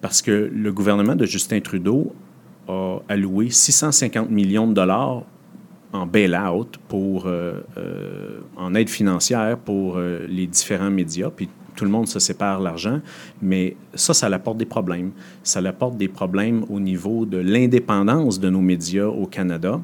parce 0.00 0.22
que 0.22 0.50
le 0.52 0.72
gouvernement 0.72 1.14
de 1.14 1.26
Justin 1.26 1.60
Trudeau 1.60 2.14
a 2.72 2.98
alloué 3.08 3.50
650 3.50 4.30
millions 4.30 4.66
de 4.66 4.74
dollars 4.74 5.22
en 5.92 6.06
bail-out 6.06 6.78
pour, 6.88 7.26
euh, 7.26 7.60
euh, 7.76 8.40
en 8.56 8.74
aide 8.74 8.88
financière 8.88 9.58
pour 9.58 9.98
les 9.98 10.46
différents 10.46 10.90
médias. 10.90 11.30
Puis 11.30 11.48
tout 11.76 11.84
le 11.84 11.90
monde 11.90 12.06
se 12.08 12.18
sépare 12.18 12.60
l'argent, 12.60 13.00
mais 13.40 13.76
ça, 13.94 14.14
ça 14.14 14.26
apporte 14.26 14.58
des 14.58 14.66
problèmes. 14.66 15.12
Ça 15.42 15.60
apporte 15.60 15.96
des 15.96 16.08
problèmes 16.08 16.64
au 16.68 16.80
niveau 16.80 17.24
de 17.26 17.38
l'indépendance 17.38 18.40
de 18.40 18.50
nos 18.50 18.60
médias 18.60 19.06
au 19.06 19.26
Canada. 19.26 19.80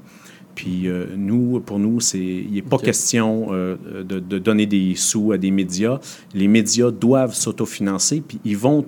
Puis 0.58 0.88
euh, 0.88 1.06
nous, 1.16 1.60
pour 1.60 1.78
nous, 1.78 2.00
c'est, 2.00 2.18
il 2.18 2.50
n'est 2.50 2.62
pas 2.62 2.78
question 2.78 3.46
euh, 3.52 3.76
de, 4.02 4.38
donner 4.40 4.66
des 4.66 4.96
sous 4.96 5.30
à 5.30 5.38
des 5.38 5.52
médias. 5.52 6.00
Les 6.34 6.48
médias 6.48 6.90
doivent 6.90 7.32
s'autofinancer, 7.32 8.24
puis 8.26 8.40
ils 8.44 8.56
vont, 8.56 8.84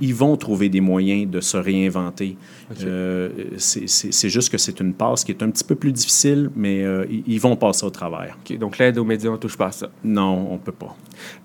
ils 0.00 0.12
vont 0.12 0.36
trouver 0.36 0.68
des 0.68 0.80
moyens 0.80 1.30
de 1.30 1.40
se 1.40 1.56
réinventer. 1.56 2.36
Euh, 2.82 3.28
c'est, 3.58 4.28
juste 4.28 4.50
que 4.50 4.58
c'est 4.58 4.80
une 4.80 4.92
passe 4.92 5.22
qui 5.22 5.30
est 5.30 5.40
un 5.44 5.50
petit 5.50 5.62
peu 5.62 5.76
plus 5.76 5.92
difficile, 5.92 6.50
mais 6.56 6.84
ils 7.28 7.38
vont 7.38 7.54
passer 7.54 7.86
au 7.86 7.90
travers. 7.90 8.36
donc 8.58 8.78
l'aide 8.78 8.98
aux 8.98 9.04
médias, 9.04 9.30
on 9.30 9.34
ne 9.34 9.38
touche 9.38 9.56
pas 9.56 9.66
à 9.66 9.72
ça? 9.72 9.88
Non, 10.02 10.48
on 10.50 10.54
ne 10.54 10.58
peut 10.58 10.72
pas. 10.72 10.96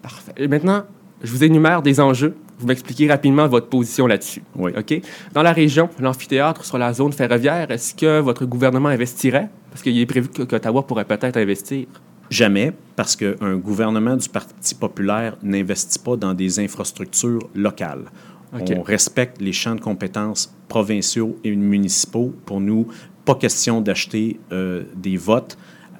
Parfait. 0.01 0.33
Et 0.35 0.47
maintenant, 0.47 0.83
je 1.25 1.31
vous 1.31 1.43
énumère 1.43 1.81
des 1.81 1.99
enjeux 1.99 2.35
vous 2.59 2.67
m'expliquez 2.67 3.09
rapidement 3.09 3.47
votre 3.47 3.67
position 3.67 4.07
là-dessus. 4.07 4.41
Oui. 4.55 4.71
OK? 4.77 5.01
Dans 5.33 5.43
la 5.43 5.51
région, 5.51 5.89
l'amphithéâtre 5.99 6.63
sur 6.63 6.77
la 6.77 6.93
zone 6.93 7.13
ferroviaire, 7.13 7.69
est-ce 7.71 7.93
que 7.93 8.19
votre 8.19 8.45
gouvernement 8.45 8.89
investirait? 8.89 9.49
Parce 9.69 9.81
qu'il 9.81 9.97
est 9.99 10.05
prévu 10.05 10.29
qu'Ottawa 10.29 10.85
pourrait 10.85 11.05
peut-être 11.05 11.37
investir. 11.37 11.87
Jamais, 12.29 12.73
parce 12.95 13.15
qu'un 13.15 13.55
gouvernement 13.57 14.15
du 14.15 14.29
Parti 14.29 14.73
populaire 14.73 15.37
n'investit 15.43 15.99
pas 15.99 16.15
dans 16.15 16.33
des 16.33 16.59
infrastructures 16.59 17.47
locales. 17.53 18.05
On 18.53 18.81
respecte 18.83 19.41
les 19.41 19.51
champs 19.51 19.75
de 19.75 19.81
compétences 19.81 20.55
provinciaux 20.69 21.37
et 21.43 21.53
municipaux. 21.53 22.33
Pour 22.45 22.61
nous, 22.61 22.87
pas 23.25 23.35
question 23.35 23.81
d'acheter 23.81 24.39
euh, 24.53 24.83
des 24.95 25.17
votes 25.17 25.57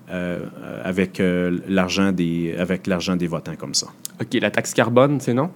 avec 0.09 1.19
euh, 1.19 1.59
l'argent 1.67 2.11
des 2.11 2.55
avec 2.57 2.87
l'argent 2.87 3.15
des 3.15 3.27
votants 3.27 3.55
comme 3.57 3.73
ça. 3.73 3.87
OK, 4.21 4.33
la 4.39 4.51
taxe 4.51 4.73
carbone, 4.73 5.19
c'est 5.19 5.33
non? 5.33 5.49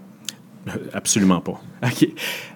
Absolument 0.93 1.39
pas. 1.39 1.61
OK. 1.83 2.07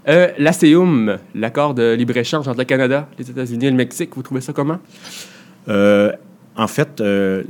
Euh, 0.07 0.31
L'ACEUM, 0.37 1.17
l'accord 1.35 1.73
de 1.73 1.93
libre-échange 1.93 2.47
entre 2.47 2.59
le 2.59 2.65
Canada, 2.65 3.07
les 3.17 3.29
États-Unis 3.29 3.65
et 3.67 3.71
le 3.71 3.77
Mexique, 3.77 4.15
vous 4.15 4.23
trouvez 4.23 4.41
ça 4.41 4.53
comment? 4.53 4.79
Euh, 5.69 6.11
en 6.55 6.67
fait, 6.67 7.01
euh, 7.01 7.43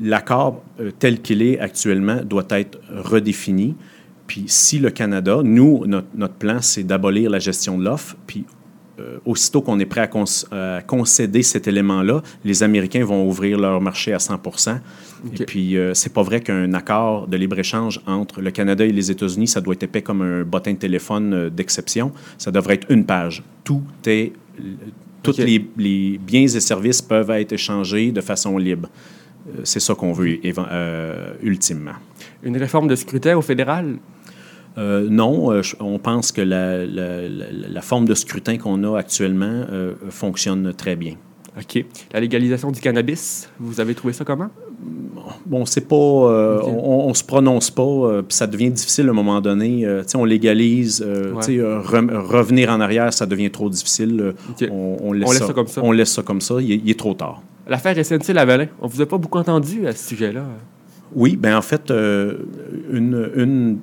l'accord 0.00 0.62
euh, 0.80 0.90
tel 0.96 1.20
qu'il 1.22 1.42
est 1.42 1.58
actuellement 1.58 2.20
doit 2.24 2.46
être 2.50 2.78
redéfini. 2.90 3.74
Puis 4.26 4.44
si 4.46 4.78
le 4.78 4.90
Canada, 4.90 5.40
nous, 5.42 5.84
notre, 5.86 6.08
notre 6.14 6.34
plan, 6.34 6.60
c'est 6.60 6.84
d'abolir 6.84 7.30
la 7.30 7.38
gestion 7.38 7.78
de 7.78 7.84
l'offre, 7.84 8.16
puis 8.26 8.44
euh, 8.46 8.52
aussitôt 9.24 9.62
qu'on 9.62 9.78
est 9.78 9.86
prêt 9.86 10.08
à, 10.52 10.82
concéder 10.82 11.42
cet 11.42 11.68
élément-là, 11.68 12.22
les 12.44 12.62
Américains 12.62 13.04
vont 13.04 13.26
ouvrir 13.26 13.58
leur 13.58 13.80
marché 13.80 14.12
à 14.12 14.18
100% 14.18 14.78
Et 15.34 15.44
puis, 15.44 15.76
euh, 15.76 15.94
c'est 15.94 16.12
pas 16.12 16.22
vrai 16.22 16.40
qu'un 16.40 16.72
accord 16.74 17.26
de 17.26 17.36
libre-échange 17.36 18.00
entre 18.06 18.40
le 18.40 18.50
Canada 18.50 18.84
et 18.84 18.92
les 18.92 19.10
États-Unis, 19.10 19.48
ça 19.48 19.60
doit 19.60 19.74
être 19.74 19.84
épais 19.84 20.02
comme 20.02 20.22
un 20.22 20.42
bottin 20.42 20.72
de 20.72 20.78
téléphone 20.78 21.34
euh, 21.34 21.50
d'exception. 21.50 22.12
Ça 22.38 22.50
devrait 22.50 22.74
être 22.74 22.90
une 22.90 23.04
page. 23.04 23.42
Tout 23.64 23.82
est... 24.06 24.32
Tous 25.22 25.38
les, 25.38 26.18
biens 26.18 26.42
et 26.42 26.48
services 26.60 27.00
peuvent 27.00 27.30
être 27.30 27.52
échangés 27.52 28.10
de 28.10 28.20
façon 28.20 28.58
libre. 28.58 28.88
C'est 29.62 29.78
ça 29.78 29.94
qu'on 29.94 30.12
veut 30.12 30.40
ultimement. 31.42 31.92
Une 32.42 32.56
réforme 32.56 32.88
de 32.88 32.96
scrutin 32.96 33.36
au 33.36 33.42
fédéral, 33.42 33.98
euh, 34.78 35.06
non, 35.08 35.52
euh, 35.52 35.62
on 35.80 35.98
pense 35.98 36.32
que 36.32 36.40
la, 36.40 37.82
forme 37.82 38.06
de 38.06 38.14
scrutin 38.14 38.56
qu'on 38.58 38.82
a 38.84 38.98
actuellement 38.98 39.64
euh, 39.70 39.94
fonctionne 40.10 40.72
très 40.74 40.96
bien. 40.96 41.14
OK. 41.58 41.84
La 42.14 42.20
légalisation 42.20 42.70
du 42.70 42.80
cannabis, 42.80 43.50
vous 43.60 43.78
avez 43.78 43.94
trouvé 43.94 44.14
ça 44.14 44.24
comment? 44.24 44.48
Bon, 45.44 45.66
c'est 45.66 45.86
pas. 45.86 45.96
on, 45.96 47.08
ne 47.10 47.14
se 47.14 47.24
prononce 47.24 47.70
pas, 47.70 48.22
puis 48.26 48.34
ça 48.34 48.46
devient 48.46 48.70
difficile 48.70 49.08
à 49.08 49.10
un 49.10 49.14
moment 49.14 49.40
donné. 49.42 49.86
on 50.14 50.24
légalise, 50.24 51.04
revenir 51.04 52.70
en 52.70 52.80
arrière, 52.80 53.12
ça 53.12 53.26
devient 53.26 53.50
trop 53.50 53.68
difficile. 53.68 54.34
On, 54.70 55.12
laisse 55.12 55.38
ça, 55.38 55.52
comme 55.52 55.66
ça. 55.66 55.82
On 55.84 55.92
laisse 55.92 56.12
ça 56.12 56.22
comme 56.22 56.40
ça, 56.40 56.54
il, 56.60 56.88
est 56.88 56.98
trop 56.98 57.12
tard. 57.12 57.42
L'affaire 57.68 57.96
SNC-Lavalin, 58.02 58.68
on 58.80 58.86
vous 58.86 59.02
a 59.02 59.06
pas 59.06 59.18
beaucoup 59.18 59.38
entendu 59.38 59.86
à 59.86 59.92
ce 59.92 60.08
sujet-là? 60.08 60.44
Oui, 61.14 61.36
bien 61.36 61.58
en 61.58 61.62
fait, 61.62 61.90
une 61.90 63.78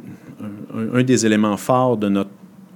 un, 0.73 1.03
des 1.03 1.25
éléments 1.25 1.57
forts 1.57 1.97
de 1.97 2.09
notre, 2.09 2.29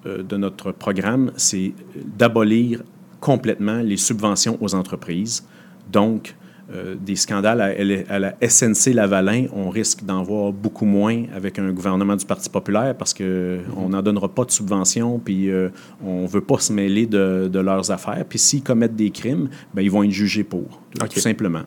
euh, 0.05 0.23
de 0.23 0.37
notre 0.37 0.71
programme, 0.71 1.31
c'est 1.37 1.73
d'abolir 2.17 2.81
complètement 3.19 3.77
les 3.77 3.97
subventions 3.97 4.57
aux 4.61 4.75
entreprises. 4.75 5.45
Donc, 5.91 6.35
euh, 6.73 6.95
des 6.99 7.17
scandales 7.17 7.61
à, 8.09 8.19
la 8.19 8.35
SNC 8.41 8.93
Lavalin, 8.93 9.47
on 9.53 9.69
risque 9.69 10.03
d'en 10.05 10.23
voir 10.23 10.53
beaucoup 10.53 10.85
moins 10.85 11.23
avec 11.35 11.59
un 11.59 11.71
gouvernement 11.71 12.15
du 12.15 12.25
Parti 12.25 12.49
populaire 12.49 12.95
parce 12.97 13.13
qu'on 13.13 13.23
mm-hmm. 13.23 13.89
n'en 13.89 14.01
donnera 14.01 14.29
pas 14.29 14.45
de 14.45 14.51
subventions, 14.51 15.19
puis 15.19 15.49
euh, 15.49 15.69
on 16.03 16.23
ne 16.23 16.27
veut 16.27 16.41
pas 16.41 16.59
se 16.59 16.71
mêler 16.71 17.05
de, 17.05 17.49
de 17.51 17.59
leurs 17.59 17.91
affaires. 17.91 18.23
Puis 18.27 18.39
s'ils 18.39 18.63
commettent 18.63 18.95
des 18.95 19.11
crimes, 19.11 19.49
ben, 19.73 19.81
ils 19.81 19.91
vont 19.91 20.03
être 20.03 20.11
jugés 20.11 20.45
pour, 20.45 20.81
tout 20.97 21.19
simplement 21.19 21.63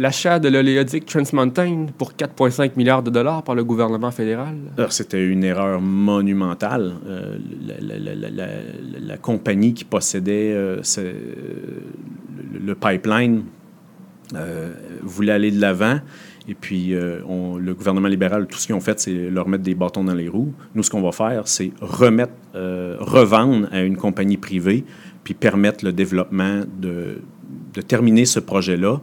l'achat 0.00 0.38
de 0.38 0.48
l'oléoduc 0.48 1.04
Trans 1.04 1.22
Mountain 1.34 1.86
pour 1.98 2.12
4,5 2.14 2.70
milliards 2.76 3.02
de 3.02 3.10
dollars 3.10 3.42
par 3.42 3.54
le 3.54 3.62
gouvernement 3.64 4.10
fédéral? 4.10 4.56
C'était 4.88 5.24
une 5.24 5.44
erreur 5.44 5.80
monumentale. 5.80 6.94
Euh, 7.06 7.36
la, 8.98 9.18
compagnie 9.18 9.74
qui 9.74 9.84
possédait 9.84 10.52
euh, 10.54 10.80
le, 12.64 12.74
pipeline 12.74 13.44
euh, 14.34 14.72
voulait 15.02 15.32
aller 15.32 15.50
de 15.50 15.60
l'avant. 15.60 16.00
Et 16.48 16.54
puis, 16.54 16.94
le 16.94 17.72
gouvernement 17.74 18.08
libéral, 18.08 18.46
tout 18.46 18.58
ce 18.58 18.66
qu'ils 18.66 18.74
ont 18.74 18.80
fait, 18.80 18.98
c'est 18.98 19.30
leur 19.30 19.46
mettre 19.46 19.62
des 19.62 19.74
bâtons 19.74 20.02
dans 20.02 20.14
les 20.14 20.28
roues. 20.28 20.52
Nous, 20.74 20.82
ce 20.82 20.90
qu'on 20.90 21.02
va 21.02 21.12
faire, 21.12 21.46
c'est 21.46 21.70
remettre, 21.80 22.32
revendre 22.54 23.68
à 23.70 23.82
une 23.82 23.96
compagnie 23.96 24.38
privée, 24.38 24.84
puis 25.22 25.34
permettre 25.34 25.84
le 25.84 25.92
développement 25.92 26.62
de, 26.80 27.18
de 27.74 27.80
terminer 27.82 28.24
ce 28.24 28.40
projet-là 28.40 29.00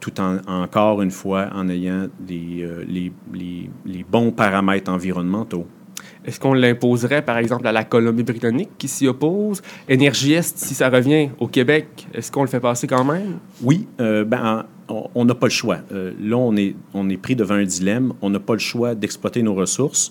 tout 0.00 0.20
en, 0.20 0.38
encore 0.46 1.02
une 1.02 1.10
fois 1.10 1.48
en 1.54 1.68
ayant 1.68 2.08
des, 2.18 2.62
euh, 2.62 2.84
les, 2.88 3.12
les, 3.84 4.04
bons 4.04 4.32
paramètres 4.32 4.90
environnementaux. 4.90 5.66
Est-ce 6.24 6.40
qu'on 6.40 6.54
l'imposerait, 6.54 7.22
par 7.22 7.38
exemple, 7.38 7.66
à 7.66 7.72
la 7.72 7.84
Colombie-Britannique 7.84 8.70
qui 8.78 8.88
s'y 8.88 9.06
oppose? 9.06 9.62
Est, 9.88 10.56
si 10.56 10.74
ça 10.74 10.88
revient 10.88 11.30
au 11.38 11.46
Québec, 11.46 12.08
est-ce 12.14 12.32
qu'on 12.32 12.42
le 12.42 12.48
fait 12.48 12.60
passer 12.60 12.86
quand 12.86 13.04
même? 13.04 13.38
Oui, 13.62 13.86
euh, 14.00 14.24
ben, 14.24 14.66
on 15.14 15.24
n'a 15.24 15.34
pas 15.34 15.46
le 15.46 15.52
choix. 15.52 15.78
Euh, 15.92 16.12
là, 16.20 16.36
on 16.36 16.56
est, 16.56 16.74
on 16.94 17.08
est 17.08 17.16
pris 17.16 17.36
devant 17.36 17.54
un 17.54 17.64
dilemme. 17.64 18.12
On 18.22 18.30
n'a 18.30 18.40
pas 18.40 18.54
le 18.54 18.58
choix 18.58 18.94
d'exploiter 18.94 19.42
nos 19.42 19.54
ressources. 19.54 20.10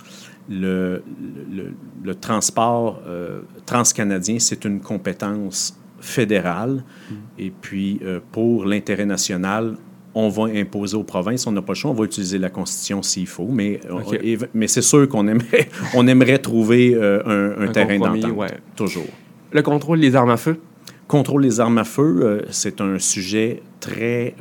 Le, 0.49 1.03
le, 1.51 1.73
le 2.03 2.15
transport 2.15 3.01
transcanadien, 3.67 4.39
c'est 4.39 4.65
une 4.65 4.79
compétence 4.79 5.78
fédéral. 6.01 6.83
Et 7.37 7.51
puis, 7.51 7.99
euh, 8.03 8.19
pour 8.31 8.65
l'intérêt 8.65 9.05
national, 9.05 9.77
on 10.13 10.29
va 10.29 10.45
imposer 10.45 10.97
aux 10.97 11.03
provinces. 11.03 11.47
On 11.47 11.51
n'a 11.51 11.61
pas 11.61 11.73
le 11.73 11.77
choix, 11.77 11.91
on 11.91 11.95
va 11.95 12.05
utiliser 12.05 12.37
la 12.37 12.49
Constitution 12.49 13.01
s'il 13.01 13.27
faut. 13.27 13.47
Mais, 13.47 13.79
euh, 13.89 14.37
mais 14.53 14.67
c'est 14.67 14.81
sûr 14.81 15.07
qu'on 15.07 15.27
aimerait, 15.27 15.69
on 15.93 16.07
aimerait 16.07 16.39
trouver 16.39 16.93
euh, 16.93 17.67
un, 17.67 17.71
terrain 17.71 17.97
d'entente. 17.97 18.53
Toujours. 18.75 19.07
Le 19.51 19.61
contrôle 19.61 19.99
des 19.99 20.15
armes 20.15 20.31
à 20.31 20.37
feu? 20.37 20.59
contrôle 21.07 21.41
des 21.41 21.59
armes 21.59 21.79
à 21.79 21.85
feu, 21.85 22.45
c'est 22.51 22.81
un 22.81 22.99
sujet 22.99 23.63
très, 23.79 24.35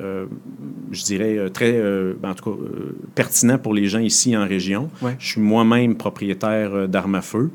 je 0.92 1.02
dirais, 1.02 1.48
très, 1.48 1.80
ben, 2.20 2.28
en 2.28 2.34
tout 2.34 2.50
cas, 2.50 2.62
pertinent 3.14 3.56
pour 3.56 3.72
les 3.72 3.86
gens 3.86 4.00
ici 4.00 4.36
en 4.36 4.46
région. 4.46 4.90
Je 5.18 5.28
suis 5.28 5.40
moi-même 5.40 5.96
propriétaire 5.96 6.86
d'armes 6.86 7.14
à 7.14 7.22
feu. 7.22 7.50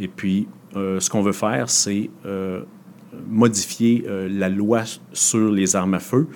Et 0.00 0.08
puis, 0.08 0.48
ce 0.74 1.08
qu'on 1.08 1.22
veut 1.22 1.30
faire, 1.30 1.70
c'est 1.70 2.10
modifier 3.28 4.04
la 4.28 4.48
loi 4.48 4.84
sur 5.12 5.50
les 5.50 5.76
armes 5.76 5.94
à 5.94 6.00
feu 6.00 6.28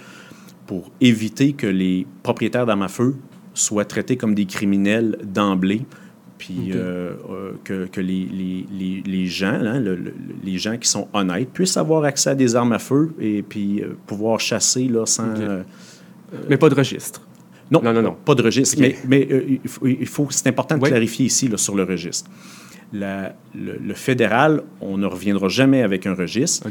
pour 0.66 0.90
éviter 1.00 1.52
que 1.52 1.66
les 1.66 2.06
propriétaires 2.22 2.64
d'armes 2.64 2.82
à 2.82 2.88
feu 2.88 3.16
soient 3.54 3.84
traités 3.84 4.16
comme 4.16 4.34
des 4.34 4.46
criminels 4.46 5.18
d'emblée, 5.24 5.82
puis 6.38 6.70
euh, 6.72 7.12
euh, 7.28 7.52
que, 7.64 7.86
que 7.86 8.00
les, 8.00 8.26
les, 8.70 9.02
les, 9.04 9.26
gens, 9.26 9.60
hein, 9.60 9.82
les 10.44 10.58
gens 10.58 10.76
qui 10.78 10.88
sont 10.88 11.08
honnêtes, 11.12 11.50
puissent 11.50 11.76
avoir 11.76 12.04
accès 12.04 12.30
à 12.30 12.34
des 12.34 12.56
armes 12.56 12.72
à 12.72 12.78
feu 12.78 13.12
et 13.20 13.42
puis 13.42 13.82
euh, 13.82 13.96
pouvoir 14.06 14.40
chasser 14.40 14.84
là, 14.84 15.06
sans... 15.06 15.34
mais 16.48 16.56
pas 16.56 16.68
de 16.68 16.74
registre. 16.74 17.20
Non, 17.70 17.82
non, 17.82 17.92
non, 17.92 18.16
pas 18.24 18.34
de 18.34 18.42
registre. 18.42 18.76
Mais, 18.80 18.96
mais 19.06 19.28
il 19.82 20.06
faut, 20.06 20.28
c'est 20.30 20.48
important 20.48 20.78
de 20.78 20.86
clarifier 20.86 21.26
ici 21.26 21.48
là, 21.48 21.56
sur 21.56 21.74
le 21.74 21.84
registre. 21.84 22.30
La, 22.92 23.36
le, 23.54 23.94
fédéral, 23.94 24.62
on 24.80 24.98
ne 24.98 25.06
reviendra 25.06 25.48
jamais 25.48 25.82
avec 25.82 26.06
un 26.06 26.14
registre, 26.14 26.68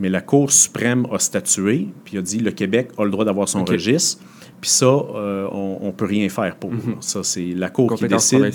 mais 0.00 0.10
la 0.10 0.20
Cour 0.20 0.52
suprême 0.52 1.06
a 1.10 1.18
statué, 1.18 1.88
puis 2.04 2.18
a 2.18 2.22
dit 2.22 2.40
le 2.40 2.50
Québec 2.50 2.90
a 2.98 3.04
le 3.04 3.10
droit 3.10 3.24
d'avoir 3.24 3.48
son 3.48 3.64
registre. 3.64 4.22
Puis 4.62 4.70
ça, 4.70 4.86
euh, 4.86 5.48
on 5.50 5.86
ne 5.86 5.90
peut 5.90 6.04
rien 6.04 6.28
faire 6.28 6.54
pour. 6.54 6.70
Mhm. 6.70 6.96
Ça, 7.00 7.24
c'est 7.24 7.46
la 7.46 7.68
Cour 7.68 7.94
qui 7.96 8.06
décide. 8.06 8.52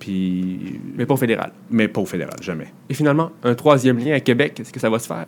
Puis... 0.00 0.80
Mais 0.96 1.06
pas 1.06 1.14
au 1.14 1.16
fédéral. 1.16 1.52
Mais 1.70 1.86
pas 1.86 2.00
au 2.00 2.06
fédéral, 2.06 2.34
jamais. 2.42 2.72
Et 2.90 2.94
finalement, 2.94 3.30
un 3.44 3.54
troisième 3.54 3.98
lien 3.98 4.14
à 4.14 4.20
Québec, 4.20 4.58
est-ce 4.58 4.72
que 4.72 4.80
ça 4.80 4.90
va 4.90 4.98
se 4.98 5.06
faire? 5.06 5.26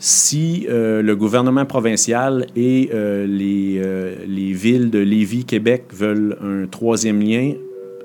Si 0.00 0.66
euh, 0.68 1.00
le 1.00 1.14
gouvernement 1.14 1.64
provincial 1.64 2.46
et 2.56 2.90
euh, 2.92 3.24
les, 3.24 3.80
les 4.26 4.52
villes 4.52 4.90
de 4.90 4.98
Lévis, 4.98 5.44
Québec 5.44 5.84
veulent 5.92 6.36
un 6.42 6.66
troisième 6.66 7.20
lien, 7.20 7.52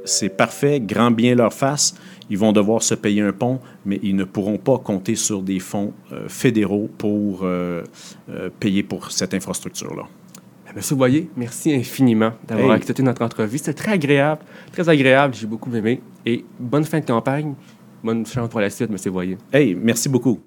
c'est 0.05 0.29
parfait, 0.29 0.79
grand 0.79 1.09
bien 1.09 1.33
leur 1.33 1.53
face. 1.53 1.95
Ils 2.31 2.37
vont 2.37 2.53
devoir 2.53 2.81
se 2.81 2.95
payer 2.95 3.21
un 3.21 3.33
pont, 3.33 3.59
mais 3.85 3.99
ils 4.01 4.15
ne 4.15 4.23
pourront 4.23 4.57
pas 4.57 4.77
compter 4.79 5.15
sur 5.15 5.43
des 5.43 5.59
fonds 5.59 5.93
fédéraux 6.27 6.89
pour 6.97 7.45
payer 8.59 8.83
pour 8.83 9.11
cette 9.11 9.33
infrastructure-là. 9.33 10.03
Monsieur 10.73 10.95
Boyer, 10.95 11.29
merci 11.35 11.73
infiniment 11.73 12.31
d'avoir 12.47 12.71
accepté 12.71 13.03
notre 13.03 13.21
entrevue. 13.21 13.57
C'était 13.57 13.73
très 13.73 13.91
agréable, 13.91 14.41
très 14.71 14.87
agréable. 14.87 15.33
J'ai 15.35 15.45
beaucoup 15.45 15.75
aimé. 15.75 16.01
Et 16.25 16.45
bonne 16.57 16.85
fin 16.85 17.01
de 17.01 17.05
campagne. 17.05 17.53
Bonne 18.01 18.25
chance 18.25 18.47
pour 18.47 18.61
la 18.61 18.69
suite, 18.69 18.89
Monsieur 18.89 19.11
Boyer. 19.11 19.37
Hey, 19.51 19.75
merci 19.75 20.07
beaucoup. 20.07 20.39